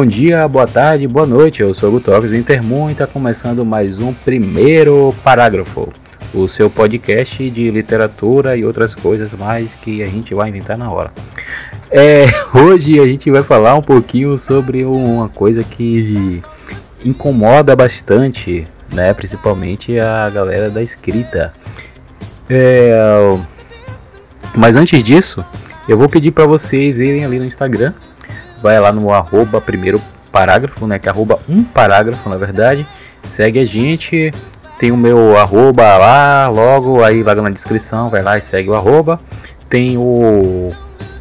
Bom 0.00 0.06
dia, 0.06 0.48
boa 0.48 0.66
tarde, 0.66 1.06
boa 1.06 1.26
noite. 1.26 1.60
Eu 1.60 1.74
sou 1.74 1.90
o 1.90 1.92
Gutox 1.92 2.26
do 2.26 2.34
Intermoon 2.34 2.88
e 2.88 2.92
está 2.92 3.06
começando 3.06 3.66
mais 3.66 3.98
um 3.98 4.14
primeiro 4.14 5.14
parágrafo, 5.22 5.92
o 6.32 6.48
seu 6.48 6.70
podcast 6.70 7.50
de 7.50 7.70
literatura 7.70 8.56
e 8.56 8.64
outras 8.64 8.94
coisas 8.94 9.34
mais 9.34 9.74
que 9.74 10.02
a 10.02 10.06
gente 10.06 10.32
vai 10.32 10.48
inventar 10.48 10.78
na 10.78 10.90
hora. 10.90 11.12
É, 11.90 12.24
hoje 12.58 12.98
a 12.98 13.04
gente 13.04 13.30
vai 13.30 13.42
falar 13.42 13.74
um 13.74 13.82
pouquinho 13.82 14.38
sobre 14.38 14.86
uma 14.86 15.28
coisa 15.28 15.62
que 15.62 16.42
incomoda 17.04 17.76
bastante, 17.76 18.66
né, 18.90 19.12
principalmente 19.12 20.00
a 20.00 20.30
galera 20.30 20.70
da 20.70 20.82
escrita. 20.82 21.52
É, 22.48 23.38
mas 24.54 24.76
antes 24.76 25.04
disso, 25.04 25.44
eu 25.86 25.98
vou 25.98 26.08
pedir 26.08 26.30
para 26.30 26.46
vocês 26.46 26.98
irem 26.98 27.22
ali 27.22 27.38
no 27.38 27.44
Instagram 27.44 27.92
vai 28.62 28.78
lá 28.78 28.92
no 28.92 29.12
arroba 29.12 29.60
primeiro 29.60 30.00
parágrafo, 30.30 30.86
né? 30.86 30.98
Que 30.98 31.08
é 31.08 31.10
arroba 31.10 31.38
um 31.48 31.62
parágrafo, 31.62 32.28
na 32.28 32.36
verdade. 32.36 32.86
Segue 33.24 33.58
a 33.58 33.64
gente. 33.64 34.32
Tem 34.78 34.90
o 34.90 34.96
meu 34.96 35.36
arroba 35.38 35.98
lá, 35.98 36.48
logo 36.48 37.04
aí 37.04 37.22
lá 37.22 37.34
na 37.34 37.50
descrição, 37.50 38.08
vai 38.08 38.22
lá 38.22 38.38
e 38.38 38.40
segue 38.40 38.70
o 38.70 38.74
arroba. 38.74 39.20
Tem 39.68 39.98
o 39.98 40.72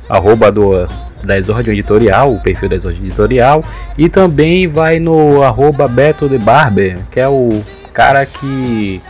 arroba 0.07 0.49
do, 0.49 0.87
da 1.23 1.37
Exordio 1.37 1.73
Editorial, 1.73 2.33
o 2.33 2.39
perfil 2.39 2.69
da 2.69 2.75
Exordio 2.75 3.03
Editorial. 3.03 3.63
E 3.97 4.07
também 4.07 4.67
vai 4.67 4.99
no 4.99 5.43
arroba 5.43 5.87
Beto 5.87 6.29
de 6.29 6.37
Barber, 6.37 6.99
que 7.11 7.19
é 7.19 7.27
o 7.27 7.61
cara 7.93 8.25
que 8.25 9.01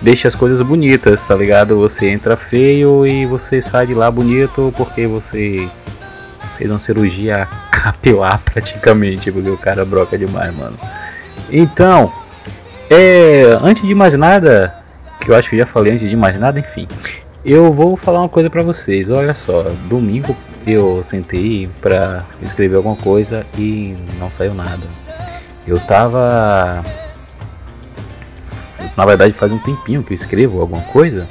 deixa 0.00 0.28
as 0.28 0.34
coisas 0.34 0.62
bonitas, 0.62 1.26
tá 1.26 1.34
ligado? 1.34 1.76
Você 1.78 2.08
entra 2.08 2.36
feio 2.36 3.06
e 3.06 3.26
você 3.26 3.60
sai 3.60 3.86
de 3.86 3.94
lá 3.94 4.10
bonito 4.10 4.72
porque 4.76 5.06
você 5.06 5.68
fez 6.60 6.70
uma 6.70 6.78
cirurgia 6.78 7.48
capilar 7.70 8.38
praticamente, 8.44 9.32
porque 9.32 9.48
o 9.48 9.56
cara 9.56 9.82
broca 9.82 10.18
demais, 10.18 10.54
mano. 10.54 10.78
Então, 11.50 12.12
é, 12.90 13.58
antes 13.62 13.82
de 13.82 13.94
mais 13.94 14.12
nada, 14.12 14.74
que 15.18 15.30
eu 15.30 15.34
acho 15.34 15.48
que 15.48 15.56
já 15.56 15.64
falei 15.64 15.94
antes 15.94 16.08
de 16.08 16.16
mais 16.16 16.38
nada, 16.38 16.60
enfim, 16.60 16.86
eu 17.42 17.72
vou 17.72 17.96
falar 17.96 18.20
uma 18.20 18.28
coisa 18.28 18.50
para 18.50 18.62
vocês. 18.62 19.08
Olha 19.08 19.32
só, 19.32 19.62
domingo 19.88 20.36
eu 20.66 21.02
sentei 21.02 21.66
para 21.80 22.26
escrever 22.42 22.76
alguma 22.76 22.96
coisa 22.96 23.46
e 23.56 23.96
não 24.18 24.30
saiu 24.30 24.52
nada. 24.52 24.82
Eu 25.66 25.80
tava 25.80 26.84
na 28.94 29.06
verdade 29.06 29.32
faz 29.32 29.50
um 29.50 29.58
tempinho 29.58 30.02
que 30.02 30.12
eu 30.12 30.14
escrevo 30.14 30.60
alguma 30.60 30.82
coisa 30.82 31.26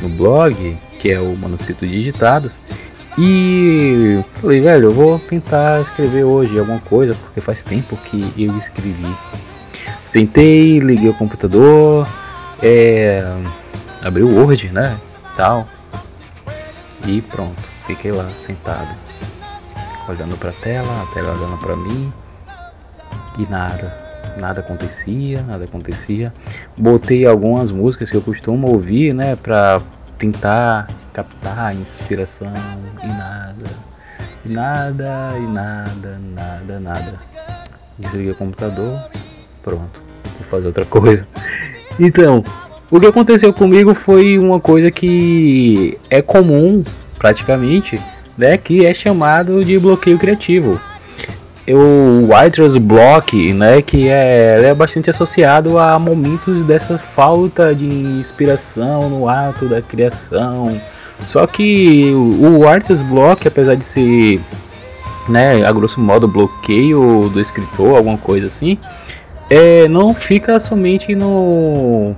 no 0.00 0.08
blog, 0.08 0.78
que 0.98 1.10
é 1.10 1.20
o 1.20 1.36
Manuscrito 1.36 1.86
Digitados, 1.86 2.58
e 3.18 4.24
falei, 4.40 4.60
velho, 4.60 4.86
eu 4.86 4.92
vou 4.92 5.18
tentar 5.18 5.80
escrever 5.82 6.24
hoje 6.24 6.58
alguma 6.58 6.80
coisa, 6.80 7.14
porque 7.14 7.40
faz 7.40 7.62
tempo 7.62 7.96
que 7.96 8.32
eu 8.36 8.56
escrevi. 8.56 9.14
Sentei, 10.04 10.78
liguei 10.78 11.08
o 11.08 11.14
computador, 11.14 12.08
é, 12.62 13.22
abri 14.02 14.22
o 14.22 14.34
Word, 14.34 14.70
né? 14.70 14.96
Tal. 15.36 15.66
E 17.06 17.20
pronto, 17.20 17.62
fiquei 17.86 18.12
lá 18.12 18.28
sentado, 18.30 18.94
olhando 20.08 20.36
pra 20.38 20.52
tela, 20.52 21.02
a 21.02 21.14
tela 21.14 21.32
olhando 21.32 21.58
pra 21.58 21.76
mim. 21.76 22.12
E 23.38 23.46
nada, 23.50 23.94
nada 24.38 24.60
acontecia, 24.60 25.42
nada 25.42 25.64
acontecia. 25.64 26.32
Botei 26.76 27.26
algumas 27.26 27.70
músicas 27.70 28.10
que 28.10 28.16
eu 28.16 28.22
costumo 28.22 28.68
ouvir, 28.68 29.12
né, 29.12 29.36
pra 29.36 29.80
tentar 30.22 30.88
captar 31.12 31.74
inspiração 31.74 32.52
e 33.02 33.06
nada, 33.08 33.64
e 34.46 34.52
nada, 34.52 35.34
e 35.36 35.46
nada, 35.48 36.20
nada, 36.32 36.80
nada. 36.80 37.14
Desliguei 37.98 38.30
o 38.30 38.36
computador, 38.36 39.02
pronto, 39.64 40.00
vou 40.38 40.48
fazer 40.48 40.68
outra 40.68 40.84
coisa. 40.84 41.26
Então, 41.98 42.44
o 42.88 43.00
que 43.00 43.06
aconteceu 43.06 43.52
comigo 43.52 43.94
foi 43.94 44.38
uma 44.38 44.60
coisa 44.60 44.92
que 44.92 45.98
é 46.08 46.22
comum, 46.22 46.84
praticamente, 47.18 48.00
né, 48.38 48.56
que 48.56 48.86
é 48.86 48.94
chamado 48.94 49.64
de 49.64 49.76
bloqueio 49.76 50.18
criativo 50.18 50.80
o 51.68 52.26
writer's 52.28 52.76
block, 52.76 53.52
né, 53.52 53.80
que 53.82 54.08
é, 54.08 54.70
é 54.70 54.74
bastante 54.74 55.10
associado 55.10 55.78
a 55.78 55.98
momentos 55.98 56.64
dessas 56.64 57.00
falta 57.00 57.74
de 57.74 57.86
inspiração 57.86 59.08
no 59.08 59.28
ato 59.28 59.66
da 59.66 59.80
criação. 59.80 60.80
Só 61.20 61.46
que 61.46 62.10
o, 62.12 62.58
writer's 62.60 63.02
block, 63.02 63.46
apesar 63.46 63.76
de 63.76 63.84
ser, 63.84 64.40
né, 65.28 65.64
a 65.64 65.70
grosso 65.70 66.00
modo 66.00 66.26
bloqueio 66.26 67.30
do 67.32 67.40
escritor, 67.40 67.96
alguma 67.96 68.18
coisa 68.18 68.46
assim, 68.46 68.76
é, 69.48 69.86
não 69.86 70.12
fica 70.12 70.58
somente 70.58 71.14
no 71.14 72.16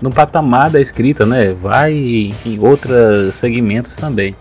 no 0.00 0.12
patamar 0.12 0.70
da 0.70 0.80
escrita, 0.80 1.26
né? 1.26 1.52
Vai 1.52 1.92
em 1.92 2.58
outros 2.60 3.34
segmentos 3.34 3.96
também. 3.96 4.34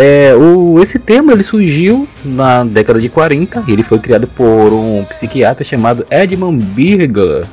É, 0.00 0.32
o, 0.32 0.80
esse 0.80 0.96
tema 0.96 1.32
ele 1.32 1.42
surgiu 1.42 2.06
na 2.24 2.62
década 2.62 3.00
de 3.00 3.08
40, 3.08 3.64
ele 3.66 3.82
foi 3.82 3.98
criado 3.98 4.28
por 4.28 4.72
um 4.72 5.04
psiquiatra 5.08 5.64
chamado 5.64 6.06
Edmund 6.08 6.62
Birger 6.66 7.44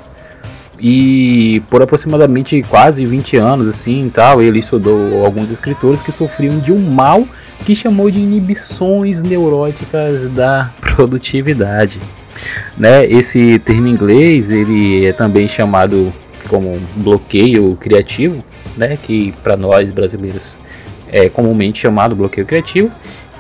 e 0.80 1.64
por 1.72 1.82
aproximadamente 1.82 2.62
quase 2.70 3.04
20 3.04 3.38
anos 3.38 3.68
assim, 3.68 4.12
tal, 4.14 4.44
ele 4.44 4.60
estudou 4.60 5.26
alguns 5.26 5.50
escritores 5.50 6.04
que 6.04 6.12
sofriam 6.12 6.60
de 6.60 6.72
um 6.72 6.80
mal 6.80 7.28
que 7.66 7.74
chamou 7.74 8.12
de 8.12 8.20
inibições 8.20 9.24
neuróticas 9.24 10.28
da 10.28 10.70
produtividade. 10.80 12.00
Né? 12.78 13.08
Esse 13.08 13.58
termo 13.58 13.88
em 13.88 13.92
inglês 13.92 14.52
ele 14.52 15.04
é 15.04 15.14
também 15.14 15.48
chamado 15.48 16.14
como 16.48 16.80
bloqueio 16.96 17.76
criativo, 17.78 18.44
né? 18.78 19.00
que 19.02 19.34
para 19.42 19.58
nós 19.58 19.90
brasileiros 19.90 20.64
é 21.16 21.30
comumente 21.30 21.80
chamado 21.80 22.14
bloqueio 22.14 22.46
criativo. 22.46 22.92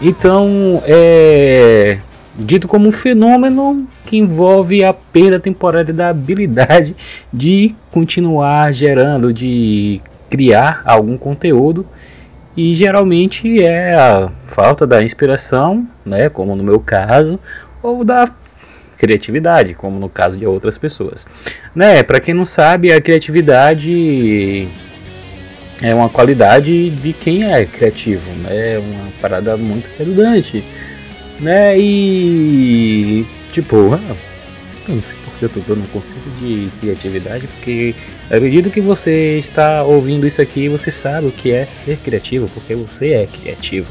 Então, 0.01 0.81
é 0.85 1.97
dito 2.37 2.67
como 2.67 2.87
um 2.87 2.91
fenômeno 2.91 3.87
que 4.05 4.17
envolve 4.17 4.83
a 4.83 4.93
perda 4.93 5.39
temporária 5.39 5.93
da 5.93 6.09
habilidade 6.09 6.95
de 7.31 7.73
continuar 7.91 8.73
gerando, 8.73 9.33
de 9.33 10.01
criar 10.29 10.81
algum 10.85 11.17
conteúdo 11.17 11.85
e 12.55 12.73
geralmente 12.73 13.61
é 13.61 13.93
a 13.93 14.31
falta 14.47 14.87
da 14.87 15.03
inspiração, 15.03 15.85
né, 16.05 16.29
como 16.29 16.55
no 16.55 16.63
meu 16.63 16.79
caso, 16.79 17.39
ou 17.81 18.03
da 18.03 18.29
criatividade, 18.97 19.73
como 19.73 19.99
no 19.99 20.09
caso 20.09 20.37
de 20.37 20.45
outras 20.45 20.77
pessoas. 20.77 21.27
Né, 21.73 22.03
para 22.03 22.19
quem 22.19 22.33
não 22.33 22.45
sabe, 22.45 22.91
a 22.91 23.01
criatividade 23.01 24.67
é 25.81 25.93
uma 25.93 26.09
qualidade 26.09 26.89
de 26.89 27.13
quem 27.13 27.51
é 27.51 27.65
criativo, 27.65 28.31
né? 28.37 28.73
É 28.73 28.79
uma 28.79 29.11
parada 29.21 29.57
muito 29.57 29.87
redundante, 29.97 30.63
né? 31.39 31.77
E 31.77 33.25
tipo, 33.51 33.93
ah, 33.93 34.15
eu 34.87 34.95
não 34.95 35.01
sei 35.01 35.15
porque 35.25 35.45
eu 35.45 35.49
tô 35.49 35.59
dando 35.59 35.85
um 35.85 35.89
conceito 35.89 36.29
de 36.39 36.69
criatividade, 36.79 37.47
porque 37.47 37.93
acredito 38.29 38.69
que 38.69 38.79
você 38.79 39.37
está 39.37 39.83
ouvindo 39.83 40.25
isso 40.25 40.41
aqui 40.41 40.69
você 40.69 40.91
sabe 40.91 41.27
o 41.27 41.31
que 41.31 41.51
é 41.51 41.67
ser 41.83 41.97
criativo, 41.97 42.49
porque 42.53 42.73
você 42.73 43.13
é 43.13 43.27
criativo. 43.27 43.87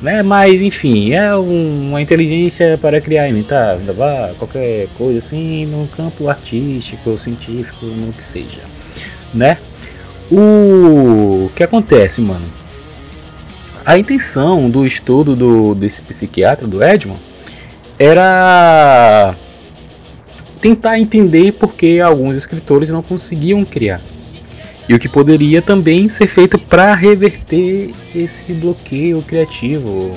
Né? 0.00 0.22
Mas 0.22 0.62
enfim, 0.62 1.12
é 1.12 1.34
um, 1.36 1.88
uma 1.90 2.00
inteligência 2.00 2.78
para 2.78 3.00
criar, 3.00 3.28
imitar, 3.28 3.78
qualquer 4.38 4.88
coisa 4.96 5.18
assim 5.18 5.66
no 5.66 5.86
campo 5.88 6.28
artístico, 6.28 7.18
científico, 7.18 7.84
no 7.84 8.12
que 8.12 8.24
seja, 8.24 8.62
né? 9.34 9.58
O 10.30 11.50
que 11.56 11.62
acontece, 11.62 12.20
mano? 12.20 12.44
A 13.84 13.98
intenção 13.98 14.68
do 14.68 14.86
estudo 14.86 15.34
do, 15.34 15.74
desse 15.74 16.02
psiquiatra, 16.02 16.66
do 16.66 16.84
Edmond, 16.84 17.20
era 17.98 19.34
tentar 20.60 20.98
entender 20.98 21.52
por 21.52 21.72
que 21.72 22.00
alguns 22.00 22.36
escritores 22.36 22.90
não 22.90 23.02
conseguiam 23.02 23.64
criar. 23.64 24.02
E 24.88 24.94
o 24.94 24.98
que 24.98 25.08
poderia 25.08 25.62
também 25.62 26.08
ser 26.08 26.26
feito 26.26 26.58
para 26.58 26.94
reverter 26.94 27.90
esse 28.14 28.52
bloqueio 28.52 29.22
criativo 29.22 30.12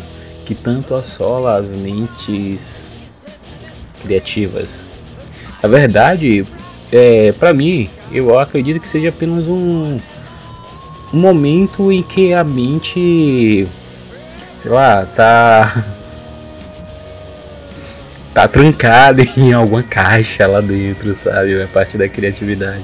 que 0.45 0.55
tanto 0.55 0.93
assola 0.93 1.57
as 1.57 1.71
mentes 1.71 2.91
criativas. 4.01 4.83
Na 5.61 5.69
verdade, 5.69 6.45
é, 6.91 7.31
para 7.33 7.53
mim, 7.53 7.89
eu 8.11 8.37
acredito 8.37 8.79
que 8.79 8.87
seja 8.87 9.09
apenas 9.09 9.47
um, 9.47 9.97
um 11.13 11.17
momento 11.17 11.91
em 11.91 12.03
que 12.03 12.33
a 12.33 12.43
mente, 12.43 13.67
sei 14.61 14.71
lá, 14.71 15.05
tá 15.05 15.85
tá 18.33 18.47
trancada 18.47 19.21
em 19.37 19.53
alguma 19.53 19.83
caixa 19.83 20.47
lá 20.47 20.61
dentro, 20.61 21.15
sabe? 21.15 21.59
É 21.59 21.67
parte 21.67 21.97
da 21.97 22.07
criatividade. 22.07 22.83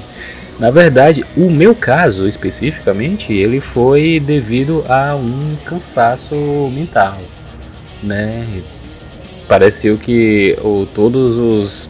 Na 0.58 0.70
verdade, 0.70 1.24
o 1.36 1.48
meu 1.48 1.74
caso 1.74 2.26
especificamente, 2.26 3.32
ele 3.32 3.60
foi 3.60 4.18
devido 4.18 4.84
a 4.88 5.14
um 5.14 5.56
cansaço 5.64 6.34
mental, 6.74 7.18
né? 8.02 8.62
pareceu 9.48 9.96
que 9.96 10.56
o, 10.62 10.86
todos 10.94 11.36
os, 11.36 11.88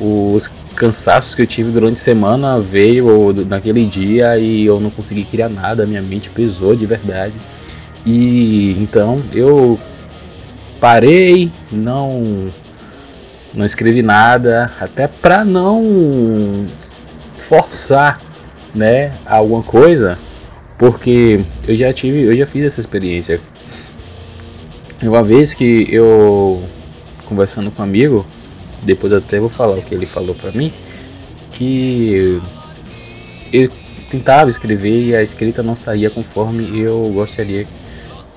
os 0.00 0.50
cansaços 0.74 1.34
que 1.34 1.42
eu 1.42 1.46
tive 1.46 1.70
durante 1.70 2.00
a 2.00 2.04
semana 2.04 2.60
veio 2.60 3.32
naquele 3.46 3.84
dia 3.84 4.38
e 4.38 4.64
eu 4.64 4.80
não 4.80 4.90
consegui 4.90 5.24
criar 5.24 5.48
nada, 5.48 5.86
minha 5.86 6.02
mente 6.02 6.30
pesou 6.30 6.74
de 6.74 6.86
verdade. 6.86 7.34
E 8.04 8.72
então 8.80 9.16
eu 9.32 9.78
parei, 10.80 11.50
não 11.70 12.50
não 13.52 13.64
escrevi 13.64 14.00
nada, 14.00 14.72
até 14.80 15.08
para 15.08 15.44
não 15.44 16.66
forçar, 17.36 18.20
né, 18.72 19.12
alguma 19.26 19.62
coisa, 19.62 20.16
porque 20.78 21.40
eu 21.66 21.74
já 21.74 21.92
tive, 21.92 22.22
eu 22.22 22.36
já 22.36 22.46
fiz 22.46 22.64
essa 22.64 22.80
experiência. 22.80 23.40
Uma 25.02 25.22
vez 25.22 25.52
que 25.52 25.88
eu 25.90 26.62
conversando 27.26 27.70
com 27.70 27.82
um 27.82 27.84
amigo, 27.84 28.24
depois 28.82 29.12
até 29.12 29.38
vou 29.38 29.50
falar 29.50 29.76
o 29.76 29.82
que 29.82 29.94
ele 29.94 30.06
falou 30.06 30.34
para 30.34 30.52
mim, 30.52 30.72
que 31.52 32.40
eu 33.52 33.70
tentava 34.10 34.50
escrever 34.50 35.08
e 35.08 35.16
a 35.16 35.22
escrita 35.22 35.62
não 35.62 35.76
saía 35.76 36.10
conforme 36.10 36.78
eu 36.78 37.10
gostaria 37.14 37.66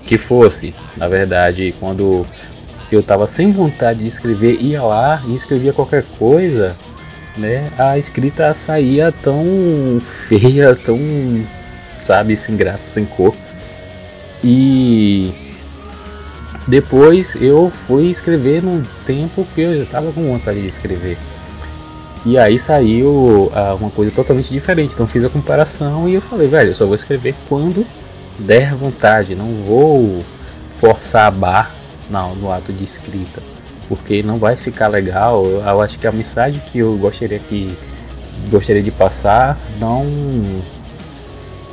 que 0.03 0.17
fosse. 0.17 0.73
Na 0.95 1.07
verdade, 1.07 1.73
quando 1.79 2.25
eu 2.91 2.99
estava 2.99 3.25
sem 3.25 3.51
vontade 3.51 3.99
de 3.99 4.07
escrever, 4.07 4.61
ia 4.61 4.83
lá 4.83 5.23
e 5.27 5.35
escrevia 5.35 5.73
qualquer 5.73 6.03
coisa, 6.19 6.75
né? 7.37 7.71
A 7.77 7.97
escrita 7.97 8.53
saía 8.53 9.11
tão 9.11 9.99
feia, 10.27 10.75
tão, 10.75 10.99
sabe, 12.03 12.35
sem 12.35 12.55
graça, 12.55 12.89
sem 12.89 13.05
cor. 13.05 13.33
E 14.43 15.31
depois 16.67 17.35
eu 17.41 17.71
fui 17.87 18.05
escrever 18.05 18.63
num 18.63 18.83
tempo 19.05 19.45
que 19.53 19.61
eu 19.61 19.77
já 19.77 19.83
estava 19.83 20.11
com 20.11 20.23
vontade 20.23 20.61
de 20.61 20.67
escrever. 20.67 21.17
E 22.25 22.37
aí 22.37 22.57
saiu 22.57 23.51
ah, 23.53 23.75
uma 23.75 23.89
coisa 23.89 24.11
totalmente 24.11 24.49
diferente. 24.51 24.93
Então 24.93 25.05
fiz 25.05 25.25
a 25.25 25.29
comparação 25.29 26.07
e 26.07 26.13
eu 26.13 26.21
falei, 26.21 26.47
velho, 26.47 26.71
eu 26.71 26.75
só 26.75 26.85
vou 26.85 26.95
escrever 26.95 27.35
quando 27.49 27.85
der 28.39 28.73
vontade, 28.75 29.35
não 29.35 29.63
vou 29.65 30.19
forçar 30.79 31.27
a 31.27 31.31
barra 31.31 31.71
não, 32.09 32.35
no 32.35 32.51
ato 32.51 32.71
de 32.71 32.83
escrita, 32.83 33.41
porque 33.87 34.23
não 34.23 34.37
vai 34.37 34.55
ficar 34.55 34.87
legal. 34.87 35.45
Eu 35.45 35.81
acho 35.81 35.99
que 35.99 36.07
a 36.07 36.11
mensagem 36.11 36.61
que 36.71 36.79
eu 36.79 36.95
gostaria 36.97 37.39
que 37.39 37.75
gostaria 38.49 38.81
de 38.81 38.91
passar 38.91 39.57
não 39.79 40.05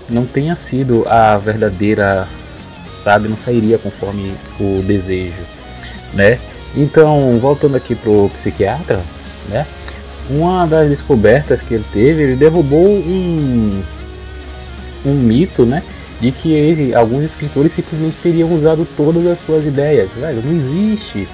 não 0.09 0.27
tenha 0.27 0.57
sido 0.57 1.07
a 1.09 1.39
verdadeira, 1.39 2.27
sabe, 3.03 3.29
não 3.29 3.37
sairia 3.37 3.79
conforme 3.79 4.35
o 4.59 4.81
desejo, 4.83 5.43
né? 6.13 6.39
Então, 6.77 7.39
voltando 7.41 7.77
aqui 7.77 7.95
pro 7.95 8.29
psiquiatra, 8.31 9.03
né? 9.49 9.67
Uma 10.29 10.67
das 10.67 10.89
descobertas 10.89 11.61
que 11.61 11.75
ele 11.75 11.85
teve, 11.93 12.23
ele 12.23 12.37
derrubou 12.37 12.87
um 12.87 13.83
um 15.05 15.15
mito, 15.15 15.65
né? 15.65 15.83
de 16.21 16.31
que 16.31 16.53
ele, 16.53 16.95
alguns 16.95 17.25
escritores 17.25 17.73
simplesmente 17.73 18.19
teriam 18.19 18.55
usado 18.55 18.87
todas 18.97 19.27
as 19.27 19.39
suas 19.39 19.67
ideias. 19.67 20.11
Velho, 20.13 20.43
não 20.43 20.53
existe 20.53 21.27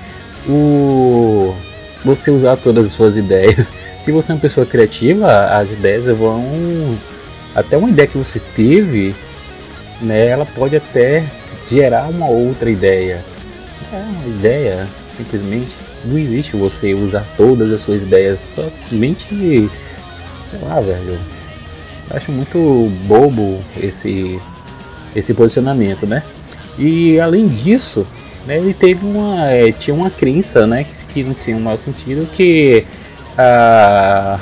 o 0.49 1.55
você 2.05 2.31
usar 2.31 2.57
todas 2.57 2.87
as 2.87 2.93
suas 2.93 3.17
ideias. 3.17 3.75
Se 4.05 4.13
você 4.13 4.31
é 4.31 4.35
uma 4.37 4.41
pessoa 4.41 4.65
criativa, 4.65 5.27
as 5.47 5.69
ideias 5.71 6.07
vão 6.17 6.97
até 7.53 7.77
uma 7.77 7.89
ideia 7.89 8.07
que 8.07 8.17
você 8.17 8.41
teve, 8.55 9.15
né, 10.01 10.29
ela 10.29 10.47
pode 10.47 10.77
até 10.77 11.25
gerar 11.69 12.09
uma 12.09 12.29
outra 12.29 12.71
ideia. 12.71 13.25
É 13.93 13.97
uma 13.97 14.27
ideia, 14.27 14.87
simplesmente 15.13 15.75
não 16.05 16.19
existe 16.19 16.57
você 16.57 16.95
usar 16.95 17.27
todas 17.37 17.71
as 17.71 17.81
suas 17.81 18.03
ideias, 18.03 18.41
somente 18.89 19.71
sei 20.49 20.61
lá, 20.63 20.81
velho. 20.81 21.19
acho 22.11 22.33
muito 22.33 22.91
bobo 23.07 23.61
esse 23.77 24.41
esse 25.15 25.33
posicionamento, 25.33 26.07
né? 26.07 26.23
E 26.79 27.19
além 27.19 27.49
disso, 27.49 28.07
né, 28.47 28.59
ele 28.59 28.75
teve 28.75 29.05
uma 29.07 29.51
é, 29.51 29.73
tinha 29.73 29.95
uma 29.95 30.11
crença, 30.11 30.67
né, 30.67 30.85
que, 30.85 31.05
que 31.07 31.25
não 31.25 31.33
tinha 31.35 31.57
um 31.57 31.61
mau 31.61 31.79
sentido 31.79 32.27
que 32.27 32.85
a, 33.37 34.39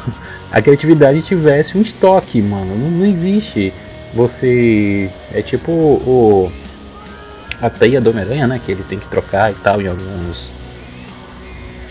a 0.50 0.62
criatividade 0.62 1.22
tivesse 1.22 1.78
um 1.78 1.82
estoque, 1.82 2.42
mano. 2.42 2.76
Não, 2.76 2.90
não 2.90 3.06
existe. 3.06 3.72
Você 4.14 5.10
é 5.32 5.42
tipo 5.42 5.72
o 5.72 6.52
a 7.64 7.70
teia 7.70 7.98
do 7.98 8.10
Homem-Aranha, 8.10 8.46
né, 8.46 8.60
que 8.62 8.70
ele 8.70 8.82
tem 8.82 8.98
que 8.98 9.08
trocar 9.08 9.50
e 9.50 9.54
tal 9.54 9.80
em 9.80 9.86
alguns 9.86 10.50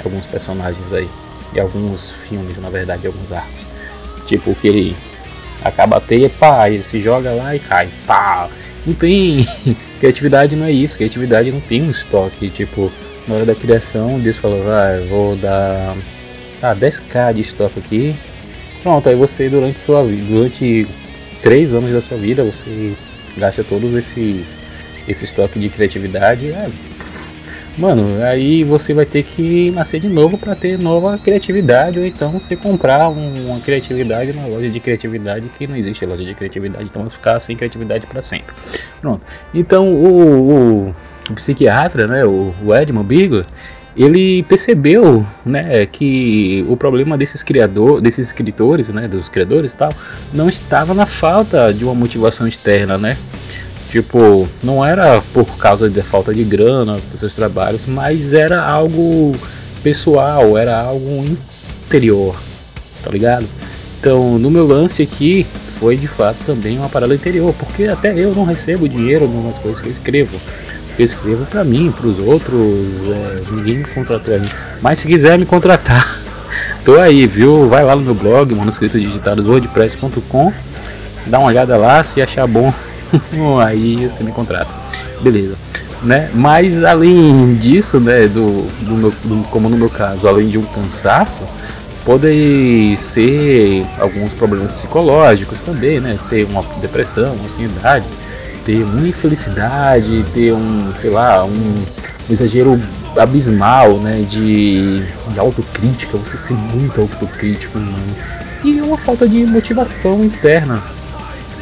alguns 0.05 0.25
personagens 0.27 0.93
aí, 0.93 1.09
e 1.53 1.59
alguns 1.59 2.11
filmes, 2.27 2.57
na 2.59 2.69
verdade, 2.69 3.07
alguns 3.07 3.31
arcos. 3.31 3.65
Tipo 4.27 4.53
que 4.53 4.67
ele 4.67 4.95
acaba 5.63 5.97
a 5.97 6.01
teia, 6.01 6.29
pá, 6.29 6.69
ele 6.69 6.83
se 6.83 7.01
joga 7.01 7.31
lá 7.31 7.55
e 7.55 7.59
cai, 7.59 7.89
pá. 8.05 8.49
Não 8.85 8.93
tem. 8.93 9.47
Criatividade 9.99 10.55
não 10.55 10.65
é 10.65 10.71
isso. 10.71 10.97
Criatividade 10.97 11.51
não 11.51 11.61
tem 11.61 11.81
um 11.81 11.89
estoque. 11.89 12.49
Tipo, 12.49 12.91
na 13.27 13.35
hora 13.35 13.45
da 13.45 13.55
criação, 13.55 14.19
Deus 14.19 14.37
falou: 14.37 14.61
ah, 14.67 15.01
vou 15.09 15.37
dar 15.37 15.95
ah, 16.61 16.75
10k 16.75 17.33
de 17.33 17.41
estoque 17.41 17.79
aqui. 17.79 18.15
Pronto, 18.83 19.07
aí 19.07 19.15
você 19.15 19.49
durante 19.49 19.79
sua 19.79 20.03
durante 20.03 20.85
3 21.41 21.73
anos 21.73 21.93
da 21.93 22.01
sua 22.01 22.17
vida, 22.17 22.43
você 22.43 22.93
gasta 23.37 23.63
todos 23.63 23.93
esses 23.93 24.59
esse 25.07 25.25
estoque 25.25 25.59
de 25.59 25.69
criatividade. 25.69 26.51
É, 26.51 26.67
Mano, 27.75 28.23
aí 28.23 28.63
você 28.63 28.94
vai 28.94 29.05
ter 29.05 29.23
que 29.23 29.71
nascer 29.71 30.00
de 30.00 30.07
novo 30.07 30.38
para 30.38 30.53
ter 30.53 30.77
nova 30.77 31.17
criatividade, 31.17 31.97
ou 31.97 32.05
então 32.05 32.29
você 32.29 32.55
comprar 32.55 33.10
um, 33.10 33.48
uma 33.48 33.60
criatividade 33.60 34.31
na 34.31 34.45
loja 34.45 34.69
de 34.69 34.79
criatividade 34.79 35.50
que 35.57 35.65
não 35.65 35.75
existe 35.75 36.05
loja 36.05 36.24
de 36.24 36.36
criatividade, 36.36 36.83
então 36.86 37.01
vai 37.01 37.10
ficar 37.10 37.39
sem 37.39 37.57
criatividade 37.57 38.05
para 38.05 38.22
sempre. 38.22 38.53
Pronto. 39.01 39.25
Então 39.51 39.88
o, 39.88 40.88
o, 40.88 40.95
o 41.31 41.33
psiquiatra, 41.33 42.05
né, 42.05 42.24
o, 42.24 42.53
o 42.63 42.75
Edmund 42.75 43.07
Bigler, 43.07 43.45
ele 43.98 44.43
percebeu, 44.43 45.25
né, 45.43 45.88
que 45.88 46.63
o 46.69 46.77
problema 46.77 47.17
desses 47.17 47.41
criadores, 47.41 48.03
desses 48.03 48.27
escritores, 48.27 48.89
né, 48.89 49.07
dos 49.07 49.29
criadores 49.29 49.74
e 49.74 49.77
tal, 49.77 49.89
não 50.31 50.48
estava 50.48 50.93
na 50.93 51.07
falta 51.07 51.74
de 51.74 51.83
uma 51.83 51.95
motivação 51.95 52.48
externa, 52.48 53.00
né? 53.00 53.17
Tipo, 53.93 54.50
não 54.63 54.83
era 54.83 55.21
por 55.35 55.45
causa 55.55 55.88
da 55.88 56.01
falta 56.01 56.33
de 56.33 56.43
grana 56.43 56.97
dos 57.12 57.19
seus 57.19 57.35
trabalhos, 57.35 57.85
mas 57.85 58.33
era 58.33 58.59
algo 58.59 59.35
pessoal, 59.83 60.57
era 60.57 60.81
algo 60.81 61.23
interior, 61.23 62.35
tá 63.03 63.12
ligado? 63.12 63.45
Então, 64.00 64.39
no 64.39 64.50
meu 64.50 64.65
lance 64.65 65.03
aqui, 65.03 65.45
foi 65.79 65.95
de 65.95 66.07
fato 66.07 66.38
também 66.43 66.79
uma 66.79 66.89
parada 66.89 67.13
interior, 67.13 67.53
porque 67.53 67.83
até 67.83 68.17
eu 68.17 68.33
não 68.33 68.45
recebo 68.45 68.89
dinheiro 68.89 69.27
nas 69.27 69.59
coisas 69.59 69.79
que 69.79 69.89
eu 69.89 69.91
escrevo. 69.91 70.39
Eu 70.97 71.05
escrevo 71.05 71.45
para 71.45 71.63
mim, 71.63 71.93
para 71.95 72.07
os 72.07 72.17
outros, 72.17 72.57
é, 72.57 73.43
ninguém 73.51 73.77
me 73.77 73.83
contratou. 73.83 74.41
Mas 74.81 74.97
se 74.97 75.05
quiser 75.05 75.38
me 75.38 75.45
contratar, 75.45 76.17
tô 76.83 77.00
aí, 77.00 77.27
viu? 77.27 77.69
Vai 77.69 77.83
lá 77.83 77.95
no 77.95 78.01
meu 78.01 78.15
blog, 78.15 78.55
manuscrito 78.55 79.00
digitado 79.00 79.47
wordpress.com, 79.47 80.51
dá 81.27 81.38
uma 81.38 81.50
olhada 81.50 81.77
lá, 81.77 82.03
se 82.03 82.23
achar 82.23 82.47
bom 82.47 82.73
aí 83.65 84.08
você 84.08 84.24
me 84.24 84.32
contrata. 84.32 84.72
Beleza. 85.22 85.55
Né? 86.03 86.29
Mas 86.34 86.84
além 86.84 87.55
disso, 87.55 88.00
né, 88.00 88.27
do, 88.27 88.67
do, 88.82 88.93
meu, 88.93 89.13
do, 89.24 89.43
como 89.50 89.70
no 89.70 89.77
meu 89.77 89.89
caso, 89.89 90.27
além 90.27 90.50
de 90.50 90.58
um 90.58 90.63
cansaço, 90.63 91.43
pode 92.05 92.96
ser 92.98 93.86
alguns 93.98 94.34
problemas 94.34 94.74
psicológicos 94.74 95.60
também, 95.62 96.00
né? 96.00 96.17
Ter 96.29 96.46
uma 96.46 96.63
depressão, 96.82 97.34
uma 97.34 97.46
ansiedade, 97.46 98.05
ter 98.65 98.84
uma 98.84 99.08
infelicidade, 99.08 100.25
ter 100.34 100.53
um, 100.53 100.91
sei 101.00 101.10
lá, 101.10 101.46
um, 101.46 101.84
exagero 102.29 102.79
abismal, 103.17 103.98
né? 104.00 104.25
De, 104.29 105.00
de 105.00 105.39
autocrítica, 105.39 106.17
você 106.17 106.38
ser 106.38 106.53
muito 106.53 107.00
autocrítico, 107.01 107.79
mano. 107.79 108.15
E 108.63 108.82
uma 108.82 108.98
falta 108.98 109.27
de 109.27 109.46
motivação 109.46 110.24
interna, 110.24 110.82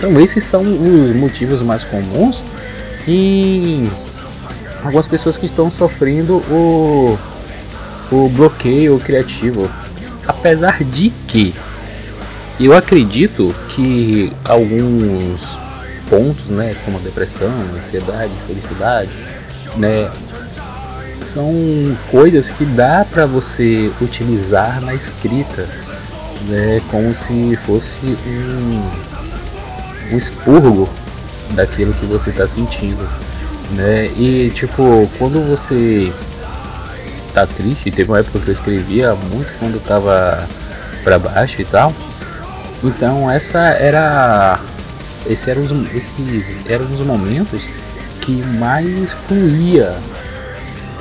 então 0.01 0.19
esses 0.19 0.43
são 0.43 0.63
os 0.63 1.15
motivos 1.15 1.61
mais 1.61 1.83
comuns 1.83 2.43
em 3.07 3.87
algumas 4.83 5.07
pessoas 5.07 5.37
que 5.37 5.45
estão 5.45 5.69
sofrendo 5.69 6.37
o, 6.49 7.19
o 8.11 8.27
bloqueio 8.29 8.99
criativo. 8.99 9.69
Apesar 10.27 10.83
de 10.83 11.11
que 11.27 11.53
eu 12.59 12.75
acredito 12.75 13.53
que 13.69 14.33
alguns 14.43 15.43
pontos, 16.09 16.49
né, 16.49 16.75
como 16.83 16.97
a 16.97 17.01
depressão, 17.01 17.53
ansiedade, 17.77 18.33
felicidade, 18.47 19.11
né, 19.77 20.09
são 21.21 21.45
coisas 22.09 22.49
que 22.49 22.65
dá 22.65 23.05
para 23.07 23.27
você 23.27 23.91
utilizar 24.01 24.81
na 24.81 24.95
escrita, 24.95 25.69
né, 26.47 26.81
como 26.89 27.15
se 27.15 27.55
fosse 27.57 28.17
um 28.25 29.10
um 30.11 30.17
expurgo 30.17 30.89
daquilo 31.51 31.93
que 31.93 32.05
você 32.05 32.29
está 32.29 32.47
sentindo, 32.47 33.07
né? 33.71 34.07
E 34.17 34.51
tipo, 34.53 35.09
quando 35.17 35.45
você 35.47 36.11
tá 37.31 37.47
triste. 37.47 37.91
Teve 37.91 38.11
uma 38.11 38.19
época 38.19 38.39
que 38.39 38.47
eu 38.47 38.53
escrevia 38.53 39.15
muito 39.15 39.51
quando 39.59 39.81
tava 39.83 40.47
para 41.03 41.17
baixo 41.17 41.61
e 41.61 41.65
tal. 41.65 41.93
Então 42.83 43.29
essa 43.29 43.59
era 43.59 44.59
esse 45.27 45.49
eram 45.49 45.61
os, 45.63 45.71
esses 45.93 46.69
eram 46.69 46.85
os 46.85 47.01
momentos 47.01 47.63
que 48.21 48.43
mais 48.57 49.11
fluía, 49.11 49.95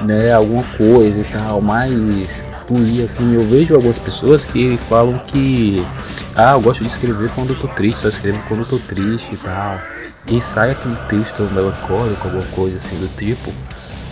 né, 0.03 0.33
alguma 0.33 0.65
coisa 0.77 1.21
e 1.21 1.25
tal, 1.25 1.61
mais 1.61 2.45
fluía 2.67 3.05
assim. 3.05 3.35
Eu 3.35 3.47
vejo 3.47 3.75
algumas 3.75 3.99
pessoas 3.99 4.45
que 4.45 4.79
falam 4.89 5.19
que 5.27 5.85
ah, 6.37 6.53
eu 6.53 6.61
gosto 6.61 6.83
de 6.83 6.91
escrever 6.91 7.31
quando 7.31 7.51
eu 7.51 7.57
tô 7.59 7.69
triste, 7.69 8.01
só 8.01 8.09
escrevo 8.09 8.41
quando 8.49 8.61
eu 8.61 8.67
tô 8.67 8.79
triste 8.79 9.35
e 9.35 9.37
tal. 9.37 9.81
E 10.29 10.41
sai 10.41 10.71
aquele 10.71 10.97
texto 11.09 11.43
melancólico, 11.53 12.29
alguma 12.29 12.45
coisa 12.47 12.77
assim 12.77 12.97
do 12.97 13.09
tipo, 13.17 13.53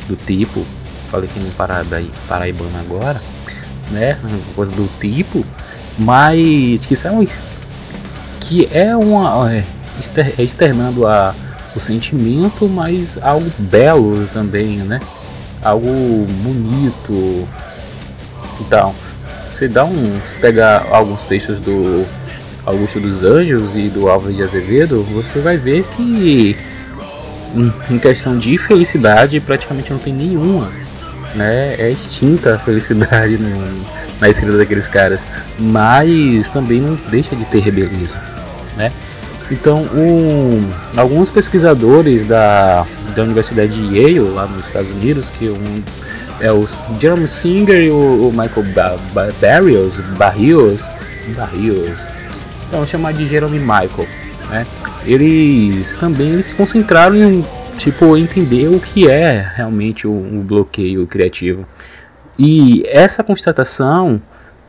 do 0.08 0.16
tipo, 0.16 0.64
falei 1.10 1.28
que 1.28 1.38
nem 1.38 1.50
paraíba, 1.52 2.02
paraibano 2.26 2.78
agora, 2.80 3.20
né? 3.90 4.18
Coisa 4.54 4.75
do 4.75 4.88
tipo, 4.98 5.44
mas 5.98 6.84
que 6.87 6.96
são 6.96 7.25
que 8.40 8.68
é 8.72 8.96
uma 8.96 9.52
é, 9.52 9.64
é, 10.38 10.42
externando 10.42 11.06
a, 11.06 11.34
o 11.76 11.80
sentimento, 11.80 12.68
mas 12.68 13.18
algo 13.22 13.50
belo 13.58 14.26
também, 14.32 14.78
né? 14.78 15.00
Algo 15.62 16.26
bonito. 16.42 17.46
Então, 18.60 18.94
você 19.58 19.66
dá 19.66 19.84
um, 19.84 20.20
se 20.20 20.40
pegar 20.40 20.86
alguns 20.88 21.26
textos 21.26 21.58
do 21.58 22.06
Augusto 22.64 23.00
dos 23.00 23.24
Anjos 23.24 23.74
e 23.74 23.88
do 23.88 24.08
Álvares 24.08 24.36
de 24.36 24.42
Azevedo, 24.44 25.02
você 25.02 25.40
vai 25.40 25.56
ver 25.56 25.84
que 25.96 26.56
em 27.90 27.98
questão 27.98 28.38
de 28.38 28.56
felicidade 28.56 29.40
praticamente 29.40 29.90
não 29.90 29.98
tem 29.98 30.14
nenhuma, 30.14 30.70
né? 31.34 31.74
É 31.76 31.90
extinta 31.90 32.54
a 32.54 32.58
felicidade 32.58 33.36
no, 33.36 33.84
na 34.20 34.28
escrita 34.28 34.56
daqueles 34.56 34.86
caras, 34.86 35.26
mas 35.58 36.48
também 36.50 36.80
não 36.80 36.94
deixa 37.10 37.34
de 37.34 37.44
ter 37.46 37.58
rebeliza, 37.58 38.22
né? 38.76 38.92
Então, 39.50 39.82
um, 39.92 40.70
alguns 40.96 41.32
pesquisadores 41.32 42.24
da, 42.28 42.86
da 43.16 43.24
Universidade 43.24 43.72
de 43.72 43.98
Yale, 43.98 44.20
lá 44.20 44.46
nos 44.46 44.66
Estados 44.66 44.90
Unidos, 44.90 45.32
que 45.36 45.48
um, 45.48 45.82
é 46.40 46.52
o 46.52 46.66
Jeremy 47.00 47.28
Singer 47.28 47.83
e 47.85 47.90
o, 47.90 48.28
o 48.28 48.30
Michael 48.30 48.73
ba 48.75 48.97
ba 49.12 49.28
Barrios, 49.40 50.00
Barrios, 50.16 50.88
Barrios, 51.37 51.99
então 52.68 52.87
chamar 52.87 53.12
de 53.12 53.26
Jeremy 53.26 53.59
Michael, 53.59 54.07
né? 54.50 54.66
Eles 55.04 55.95
também 55.95 56.33
eles 56.33 56.47
se 56.47 56.54
concentraram 56.54 57.16
em 57.16 57.45
tipo 57.78 58.16
entender 58.16 58.68
o 58.68 58.78
que 58.78 59.09
é 59.09 59.52
realmente 59.57 60.07
o, 60.07 60.11
o 60.11 60.42
bloqueio 60.42 61.07
criativo. 61.07 61.66
E 62.38 62.85
essa 62.87 63.25
constatação, 63.25 64.21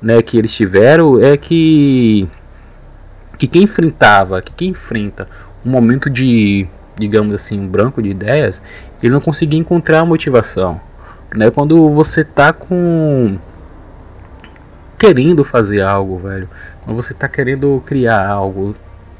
né, 0.02 0.22
que 0.22 0.38
eles 0.38 0.54
tiveram 0.54 1.22
é 1.22 1.38
que 1.38 2.28
que 3.38 3.48
quem 3.48 3.64
enfrentava, 3.64 4.42
que 4.42 4.54
quem 4.54 4.70
enfrenta 4.70 5.28
um 5.66 5.70
momento 5.70 6.10
de, 6.10 6.68
digamos 6.98 7.34
assim, 7.34 7.60
um 7.60 7.68
branco 7.68 8.02
de 8.02 8.10
ideias, 8.10 8.62
ele 9.02 9.14
não 9.14 9.22
conseguia 9.22 9.60
encontrar 9.60 10.02
a 10.02 10.06
motivação. 10.06 10.82
Né? 11.36 11.52
Quando 11.52 11.90
você 11.92 12.24
tá 12.24 12.52
com 12.52 13.38
querendo 14.98 15.44
fazer 15.44 15.82
algo, 15.82 16.18
velho, 16.20 16.50
quando 16.82 16.98
você 16.98 17.14
tá 17.14 17.28
querendo 17.28 17.82
criar 17.86 18.28
algo, 18.28 18.76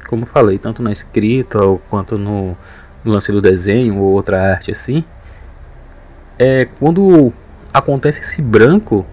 como 0.08 0.26
falei, 0.26 0.58
tanto 0.58 0.82
na 0.82 0.92
escrita 0.92 1.58
quanto 1.88 2.18
no, 2.18 2.56
no 3.02 3.12
lance 3.12 3.32
do 3.32 3.40
desenho 3.40 3.96
ou 3.96 4.12
outra 4.12 4.52
arte 4.52 4.70
assim, 4.70 5.04
é 6.38 6.66
quando 6.78 7.32
acontece 7.72 8.20
esse 8.20 8.42
branco, 8.42 9.06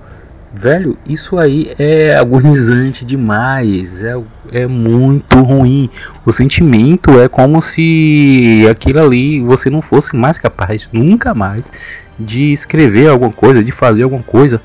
Velho, 0.53 0.97
isso 1.05 1.37
aí 1.37 1.73
é 1.77 2.15
agonizante 2.17 3.05
demais, 3.05 4.03
é, 4.03 4.15
é 4.51 4.65
muito 4.65 5.39
ruim. 5.39 5.89
O 6.25 6.31
sentimento 6.31 7.19
é 7.19 7.27
como 7.27 7.61
se 7.61 8.65
aquilo 8.69 8.99
ali 8.99 9.41
você 9.41 9.69
não 9.69 9.81
fosse 9.81 10.15
mais 10.15 10.39
capaz, 10.39 10.87
nunca 10.91 11.33
mais, 11.33 11.71
de 12.19 12.51
escrever 12.51 13.09
alguma 13.09 13.31
coisa, 13.31 13.63
de 13.63 13.71
fazer 13.71 14.03
alguma 14.03 14.23
coisa. 14.23 14.61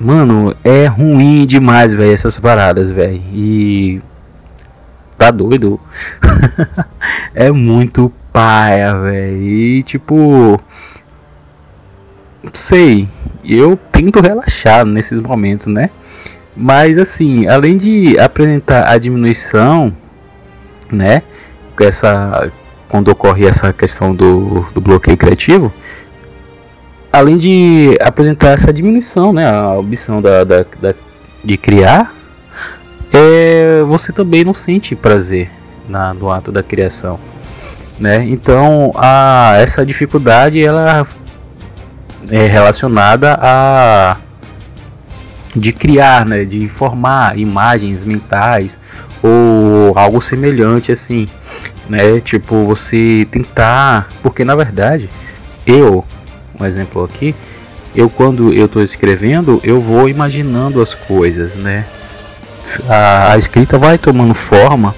Mano, 0.00 0.54
é 0.62 0.86
ruim 0.86 1.44
demais, 1.46 1.92
velho, 1.92 2.12
essas 2.12 2.38
paradas, 2.38 2.90
velho. 2.90 3.20
E. 3.32 4.00
Tá 5.16 5.30
doido? 5.30 5.80
é 7.34 7.50
muito 7.50 8.12
paia, 8.32 8.94
velho. 9.00 9.42
E 9.42 9.82
tipo. 9.82 10.60
Sei 12.52 13.08
eu 13.48 13.78
tento 13.90 14.20
relaxar 14.20 14.84
nesses 14.84 15.20
momentos, 15.20 15.66
né? 15.66 15.90
Mas 16.54 16.98
assim, 16.98 17.46
além 17.46 17.76
de 17.76 18.18
apresentar 18.18 18.88
a 18.88 18.98
diminuição, 18.98 19.94
né? 20.92 21.22
Essa, 21.80 22.50
quando 22.88 23.08
ocorre 23.08 23.46
essa 23.46 23.72
questão 23.72 24.14
do, 24.14 24.66
do 24.74 24.80
bloqueio 24.80 25.16
criativo, 25.16 25.72
além 27.12 27.36
de 27.36 27.96
apresentar 28.00 28.50
essa 28.50 28.72
diminuição, 28.72 29.32
né? 29.32 29.48
A 29.48 29.74
opção 29.74 30.20
da, 30.20 30.44
da, 30.44 30.64
da 30.80 30.94
de 31.44 31.56
criar, 31.56 32.14
é, 33.12 33.82
você 33.86 34.12
também 34.12 34.44
não 34.44 34.54
sente 34.54 34.94
prazer 34.94 35.50
na, 35.88 36.12
no 36.12 36.30
ato 36.30 36.52
da 36.52 36.62
criação, 36.62 37.18
né? 37.98 38.24
Então, 38.28 38.92
a, 38.94 39.54
essa 39.58 39.84
dificuldade 39.84 40.62
ela 40.62 41.06
é, 42.30 42.46
relacionada 42.46 43.38
a 43.40 44.16
de 45.56 45.72
criar, 45.72 46.26
né, 46.26 46.44
de 46.44 46.68
formar 46.68 47.38
imagens 47.38 48.04
mentais 48.04 48.78
ou 49.22 49.98
algo 49.98 50.20
semelhante 50.20 50.92
assim, 50.92 51.28
né? 51.88 52.20
Tipo 52.20 52.64
você 52.66 53.26
tentar, 53.30 54.08
porque 54.22 54.44
na 54.44 54.54
verdade 54.54 55.08
eu, 55.66 56.04
um 56.60 56.64
exemplo 56.64 57.04
aqui, 57.04 57.34
eu 57.94 58.08
quando 58.08 58.52
eu 58.52 58.66
estou 58.66 58.82
escrevendo, 58.82 59.60
eu 59.62 59.80
vou 59.80 60.08
imaginando 60.08 60.80
as 60.80 60.94
coisas, 60.94 61.54
né? 61.54 61.86
A, 62.88 63.32
a 63.32 63.38
escrita 63.38 63.78
vai 63.78 63.96
tomando 63.96 64.34
forma 64.34 64.94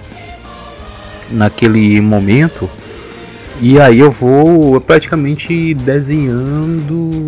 naquele 1.30 2.00
momento 2.00 2.68
e 3.60 3.78
aí 3.78 3.98
eu 4.00 4.10
vou 4.10 4.80
praticamente 4.80 5.74
desenhando 5.74 7.26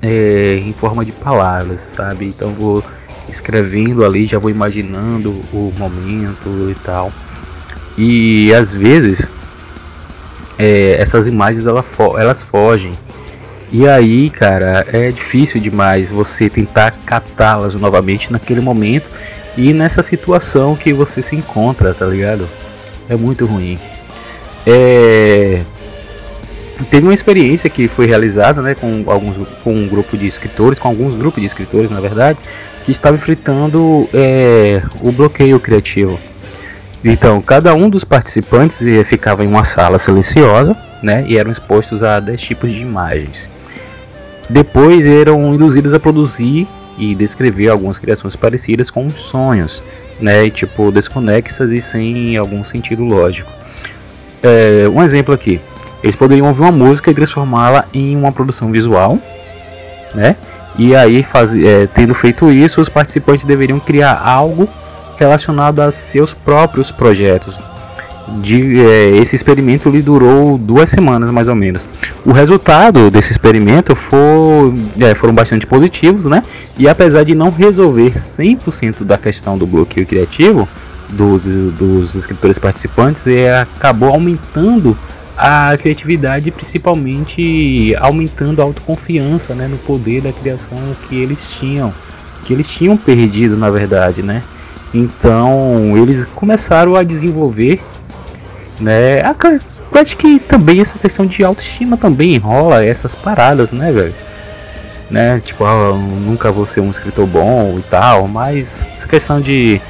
é, 0.00 0.56
em 0.64 0.72
forma 0.72 1.04
de 1.04 1.12
palavras, 1.12 1.80
sabe? 1.80 2.26
Então 2.26 2.52
vou 2.52 2.82
escrevendo 3.28 4.04
ali, 4.04 4.26
já 4.26 4.38
vou 4.38 4.50
imaginando 4.50 5.32
o 5.52 5.72
momento 5.76 6.70
e 6.70 6.74
tal. 6.84 7.12
E 7.96 8.54
às 8.54 8.72
vezes 8.72 9.28
é, 10.58 10.96
essas 11.00 11.26
imagens 11.26 11.66
elas, 11.66 11.84
fo 11.84 12.16
elas 12.18 12.42
fogem. 12.42 12.92
E 13.70 13.86
aí, 13.86 14.30
cara, 14.30 14.86
é 14.92 15.10
difícil 15.10 15.60
demais 15.60 16.10
você 16.10 16.48
tentar 16.48 16.92
catá-las 17.04 17.74
novamente 17.74 18.32
naquele 18.32 18.60
momento 18.60 19.10
e 19.56 19.72
nessa 19.72 20.02
situação 20.02 20.74
que 20.74 20.92
você 20.92 21.20
se 21.20 21.36
encontra, 21.36 21.92
tá 21.92 22.06
ligado? 22.06 22.48
É 23.08 23.16
muito 23.16 23.44
ruim. 23.44 23.78
É, 24.66 25.60
teve 26.90 27.06
uma 27.06 27.14
experiência 27.14 27.68
que 27.68 27.88
foi 27.88 28.06
realizada 28.06 28.62
né, 28.62 28.74
com, 28.74 29.04
alguns, 29.06 29.36
com 29.62 29.74
um 29.74 29.86
grupo 29.86 30.16
de 30.16 30.26
escritores, 30.26 30.78
com 30.78 30.88
alguns 30.88 31.14
grupos 31.14 31.40
de 31.40 31.46
escritores, 31.46 31.90
na 31.90 32.00
verdade, 32.00 32.38
que 32.84 32.90
estavam 32.90 33.18
enfrentando 33.18 34.08
é, 34.14 34.82
o 35.02 35.12
bloqueio 35.12 35.60
criativo. 35.60 36.18
Então, 37.04 37.40
cada 37.42 37.74
um 37.74 37.88
dos 37.88 38.02
participantes 38.02 38.84
eh, 38.84 39.04
ficava 39.04 39.44
em 39.44 39.46
uma 39.46 39.62
sala 39.62 39.98
silenciosa 40.00 40.76
né, 41.00 41.24
e 41.28 41.38
eram 41.38 41.50
expostos 41.50 42.02
a 42.02 42.18
10 42.18 42.40
tipos 42.40 42.72
de 42.72 42.80
imagens. 42.80 43.48
Depois 44.48 45.04
eram 45.04 45.54
induzidos 45.54 45.92
a 45.94 46.00
produzir 46.00 46.66
e 46.96 47.14
descrever 47.14 47.68
algumas 47.68 47.98
criações 47.98 48.34
parecidas 48.34 48.90
com 48.90 49.08
sonhos, 49.10 49.82
né, 50.20 50.48
tipo 50.50 50.90
desconexas 50.90 51.70
e 51.70 51.80
sem 51.80 52.36
algum 52.36 52.64
sentido 52.64 53.04
lógico. 53.04 53.50
É, 54.42 54.88
um 54.88 55.02
exemplo 55.02 55.34
aqui. 55.34 55.60
Eles 56.02 56.16
poderiam 56.16 56.46
ouvir 56.46 56.62
uma 56.62 56.72
música 56.72 57.10
e 57.10 57.14
transformá-la 57.14 57.84
em 57.92 58.16
uma 58.16 58.30
produção 58.30 58.70
visual, 58.70 59.18
né? 60.14 60.36
E 60.78 60.94
aí, 60.94 61.24
faz, 61.24 61.52
é, 61.54 61.88
tendo 61.88 62.14
feito 62.14 62.52
isso, 62.52 62.80
os 62.80 62.88
participantes 62.88 63.44
deveriam 63.44 63.80
criar 63.80 64.22
algo 64.24 64.68
relacionado 65.16 65.80
a 65.80 65.90
seus 65.90 66.32
próprios 66.32 66.92
projetos. 66.92 67.58
De, 68.42 68.80
é, 68.80 69.16
esse 69.16 69.34
experimento 69.34 69.88
lhe 69.90 70.02
durou 70.02 70.56
duas 70.56 70.88
semanas 70.88 71.30
mais 71.30 71.48
ou 71.48 71.54
menos. 71.54 71.88
O 72.24 72.32
resultado 72.32 73.10
desse 73.10 73.32
experimento 73.32 73.96
for, 73.96 74.72
é, 75.00 75.14
foram 75.14 75.34
bastante 75.34 75.66
positivos, 75.66 76.26
né? 76.26 76.42
E 76.78 76.88
apesar 76.88 77.24
de 77.24 77.34
não 77.34 77.50
resolver 77.50 78.12
100% 78.12 79.04
da 79.04 79.18
questão 79.18 79.58
do 79.58 79.66
bloqueio 79.66 80.06
criativo, 80.06 80.68
dos, 81.08 81.44
dos 81.44 82.14
escritores 82.14 82.58
participantes 82.58 83.26
e 83.26 83.48
acabou 83.48 84.10
aumentando 84.10 84.96
a 85.36 85.76
criatividade, 85.78 86.50
principalmente 86.50 87.94
aumentando 88.00 88.60
a 88.60 88.64
autoconfiança, 88.64 89.54
né, 89.54 89.68
no 89.68 89.78
poder 89.78 90.20
da 90.20 90.32
criação 90.32 90.78
que 91.08 91.16
eles 91.16 91.48
tinham, 91.48 91.94
que 92.44 92.52
eles 92.52 92.68
tinham 92.68 92.96
perdido, 92.96 93.56
na 93.56 93.70
verdade, 93.70 94.22
né? 94.22 94.42
Então, 94.92 95.96
eles 95.96 96.24
começaram 96.34 96.96
a 96.96 97.04
desenvolver, 97.04 97.80
né, 98.80 99.20
eu 99.92 100.00
acho 100.00 100.16
que 100.16 100.38
também 100.38 100.80
essa 100.80 100.98
questão 100.98 101.26
de 101.26 101.42
autoestima 101.42 101.96
também 101.96 102.34
enrola 102.34 102.84
essas 102.84 103.14
paradas, 103.14 103.72
né, 103.72 103.90
velho? 103.90 104.14
Né? 105.10 105.40
Tipo, 105.44 105.64
ah, 105.64 105.94
nunca 105.94 106.52
vou 106.52 106.66
ser 106.66 106.80
um 106.80 106.90
escritor 106.90 107.26
bom 107.26 107.78
e 107.78 107.82
tal, 107.82 108.28
mas 108.28 108.84
essa 108.94 109.08
questão 109.08 109.40
de, 109.40 109.80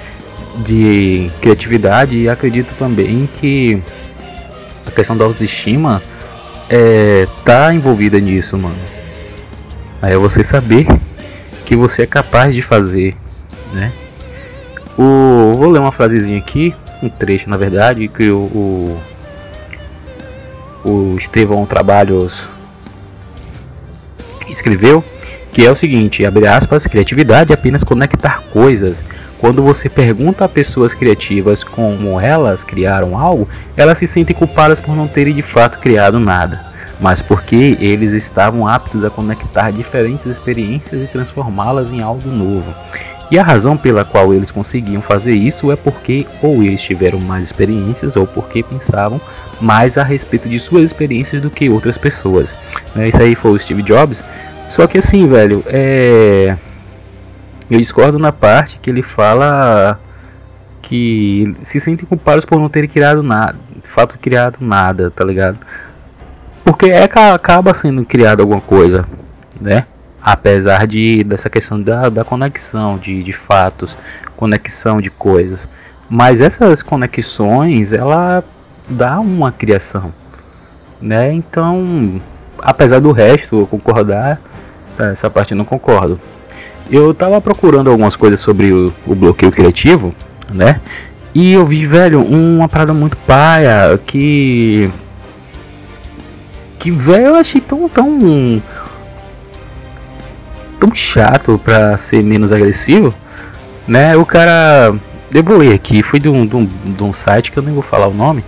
de 0.64 1.30
criatividade, 1.40 2.28
acredito 2.28 2.75
também 2.76 3.28
que 3.35 3.83
a 4.87 4.90
questão 4.90 5.16
da 5.16 5.25
autoestima 5.25 6.00
é, 6.71 7.26
tá 7.45 7.73
envolvida 7.75 8.21
nisso, 8.21 8.57
mano. 8.57 8.78
É 10.00 10.16
você 10.16 10.45
saber 10.45 10.87
que 11.64 11.76
você 11.76 12.02
é 12.02 12.07
capaz 12.07 12.54
de 12.54 12.62
fazer, 12.62 13.16
né? 13.73 13.92
O, 14.97 15.54
vou 15.57 15.71
ler 15.71 15.80
uma 15.80 15.92
frasezinha 15.92 16.38
aqui, 16.38 16.75
um 17.02 17.09
trecho 17.09 17.49
na 17.49 17.57
verdade, 17.57 18.09
que 18.09 18.31
o, 18.31 18.38
o 18.38 18.99
o 20.85 21.17
Estevão 21.17 21.67
Trabalhos 21.67 22.49
escreveu, 24.49 25.05
que 25.52 25.67
é 25.67 25.71
o 25.71 25.76
seguinte, 25.76 26.25
abre 26.25 26.47
aspas, 26.47 26.87
criatividade 26.87 27.52
é 27.52 27.55
apenas 27.55 27.85
conectar 27.85 28.43
coisas. 28.52 29.05
Quando 29.38 29.62
você 29.62 29.88
pergunta 29.88 30.45
a 30.45 30.49
pessoas 30.49 30.95
criativas 30.95 31.62
como 31.62 32.21
elas 32.21 32.64
criaram 32.64 33.19
algo, 33.19 33.49
elas 33.76 33.99
se 33.99 34.07
sentem 34.07 34.35
culpadas 34.35 34.81
por 34.81 34.97
não 34.97 35.07
terem 35.07 35.35
de 35.35 35.43
fato 35.43 35.78
criado 35.78 36.19
nada, 36.19 36.64
mas 37.00 37.23
porque 37.23 37.76
eles 37.81 38.12
estavam 38.12 38.67
aptos 38.67 39.05
a 39.05 39.11
conectar 39.11 39.71
diferentes 39.71 40.26
experiências 40.26 41.02
e 41.02 41.07
transformá-las 41.07 41.90
em 41.90 42.00
algo 42.00 42.28
novo. 42.31 42.75
E 43.31 43.39
a 43.39 43.43
razão 43.43 43.77
pela 43.77 44.05
qual 44.05 44.33
eles 44.33 44.51
conseguiam 44.51 45.03
fazer 45.03 45.33
isso 45.33 45.71
é 45.71 45.77
porque 45.77 46.27
ou 46.43 46.63
eles 46.63 46.81
tiveram 46.81 47.21
mais 47.21 47.45
experiências 47.45 48.17
ou 48.17 48.27
porque 48.27 48.63
pensavam 48.63 49.21
mais 49.61 49.99
a 49.99 50.03
respeito 50.03 50.49
de 50.49 50.59
suas 50.59 50.85
experiências 50.85 51.43
do 51.43 51.51
que 51.51 51.69
outras 51.69 51.99
pessoas. 51.99 52.57
Né? 52.95 53.09
Isso 53.09 53.21
aí 53.21 53.35
foi 53.35 53.51
o 53.53 53.59
Steve 53.59 53.83
Jobs. 53.83 54.25
Só 54.67 54.87
que 54.87 54.99
assim, 54.99 55.29
velho, 55.29 55.63
é... 55.67 56.57
eu 57.71 57.79
discordo 57.79 58.19
na 58.19 58.33
parte 58.33 58.79
que 58.81 58.89
ele 58.89 59.03
fala 59.03 60.01
que 60.81 61.55
se 61.61 61.79
sentem 61.79 62.07
culpados 62.07 62.47
por 62.47 62.59
não 62.59 62.69
terem 62.69 62.89
criado 62.89 63.23
nada, 63.23 63.57
de 63.83 63.89
fato 63.89 64.19
criado 64.19 64.57
nada, 64.61 65.11
tá 65.11 65.23
ligado? 65.23 65.59
Porque 66.65 66.87
é 66.87 67.05
acaba 67.05 67.75
sendo 67.75 68.05
criado 68.07 68.41
alguma 68.41 68.61
coisa, 68.61 69.05
né? 69.61 69.85
Apesar 70.33 70.87
de 70.87 71.25
dessa 71.25 71.49
questão 71.49 71.81
da, 71.81 72.11
da 72.11 72.23
conexão 72.23 72.99
de, 72.99 73.23
de 73.23 73.33
fatos, 73.33 73.97
conexão 74.37 75.01
de 75.01 75.09
coisas. 75.09 75.69
Mas 76.09 76.41
essas 76.41 76.83
conexões, 76.83 77.93
ela 77.93 78.45
dá 78.88 79.19
uma 79.21 79.51
criação, 79.51 80.12
né? 81.01 81.33
Então, 81.33 82.21
apesar 82.59 83.01
do 83.01 83.11
resto 83.11 83.61
eu 83.61 83.67
concordar, 83.67 84.38
tá, 84.97 85.07
essa 85.07 85.31
parte 85.31 85.53
eu 85.53 85.57
não 85.57 85.64
concordo. 85.64 86.21
Eu 86.91 87.14
tava 87.14 87.41
procurando 87.41 87.91
algumas 87.91 88.17
coisas 88.17 88.41
sobre 88.41 88.73
o, 88.73 88.93
o 89.07 89.14
bloqueio 89.14 89.53
criativo, 89.53 90.14
né? 90.53 90.81
E 91.35 91.53
eu 91.53 91.67
vi, 91.67 91.87
velho, 91.87 92.23
uma 92.23 92.69
parada 92.69 92.93
muito 92.93 93.17
paia 93.17 93.99
que 94.07 94.91
que 96.79 96.91
velho 96.91 97.27
eu 97.27 97.35
achei 97.35 97.61
tão 97.61 97.88
tão 97.88 98.62
tão 100.79 100.95
chato 100.95 101.61
pra 101.62 101.97
ser 101.97 102.23
menos 102.23 102.53
agressivo, 102.53 103.14
né? 103.87 104.17
O 104.17 104.25
cara. 104.25 104.95
Ler 105.31 105.75
aqui, 105.75 106.03
foi 106.03 106.19
de 106.19 106.27
um, 106.27 106.47
de, 106.47 106.57
um, 106.57 106.64
de 106.64 107.05
um 107.05 107.12
site 107.12 107.53
que 107.53 107.59
eu 107.59 107.62
nem 107.62 107.75
vou 107.75 107.83
falar 107.83 108.07
o 108.07 108.14
nome. 108.14 108.43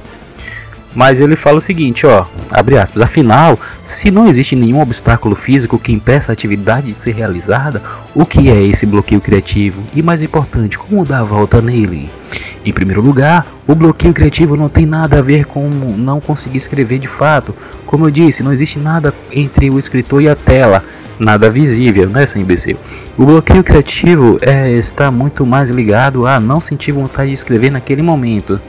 Mas 0.94 1.20
ele 1.20 1.36
fala 1.36 1.58
o 1.58 1.60
seguinte, 1.60 2.04
ó, 2.04 2.26
abre 2.50 2.76
aspas, 2.76 3.02
afinal, 3.02 3.58
se 3.84 4.10
não 4.10 4.28
existe 4.28 4.56
nenhum 4.56 4.80
obstáculo 4.80 5.36
físico 5.36 5.78
que 5.78 5.92
impeça 5.92 6.32
a 6.32 6.34
atividade 6.34 6.88
de 6.88 6.98
ser 6.98 7.14
realizada, 7.14 7.80
o 8.14 8.26
que 8.26 8.50
é 8.50 8.60
esse 8.62 8.84
bloqueio 8.84 9.20
criativo? 9.20 9.82
E 9.94 10.02
mais 10.02 10.20
importante, 10.20 10.76
como 10.76 11.04
dar 11.04 11.20
a 11.20 11.24
volta 11.24 11.62
nele? 11.62 12.10
Em 12.64 12.72
primeiro 12.72 13.00
lugar, 13.00 13.46
o 13.66 13.74
bloqueio 13.74 14.12
criativo 14.12 14.56
não 14.56 14.68
tem 14.68 14.84
nada 14.84 15.18
a 15.18 15.22
ver 15.22 15.46
com 15.46 15.68
não 15.68 16.20
conseguir 16.20 16.58
escrever 16.58 16.98
de 16.98 17.06
fato. 17.06 17.54
Como 17.86 18.06
eu 18.06 18.10
disse, 18.10 18.42
não 18.42 18.52
existe 18.52 18.78
nada 18.78 19.14
entre 19.30 19.70
o 19.70 19.78
escritor 19.78 20.20
e 20.22 20.28
a 20.28 20.34
tela 20.34 20.84
nada 21.20 21.50
visível, 21.50 22.08
né, 22.08 22.26
seu 22.26 22.40
imbecil? 22.40 22.76
O 23.16 23.24
bloqueio 23.24 23.62
criativo 23.62 24.38
é, 24.40 24.72
está 24.72 25.10
muito 25.10 25.46
mais 25.46 25.70
ligado 25.70 26.26
a 26.26 26.40
não 26.40 26.60
sentir 26.60 26.92
vontade 26.92 27.28
de 27.28 27.34
escrever 27.34 27.70
naquele 27.70 28.02
momento. 28.02 28.60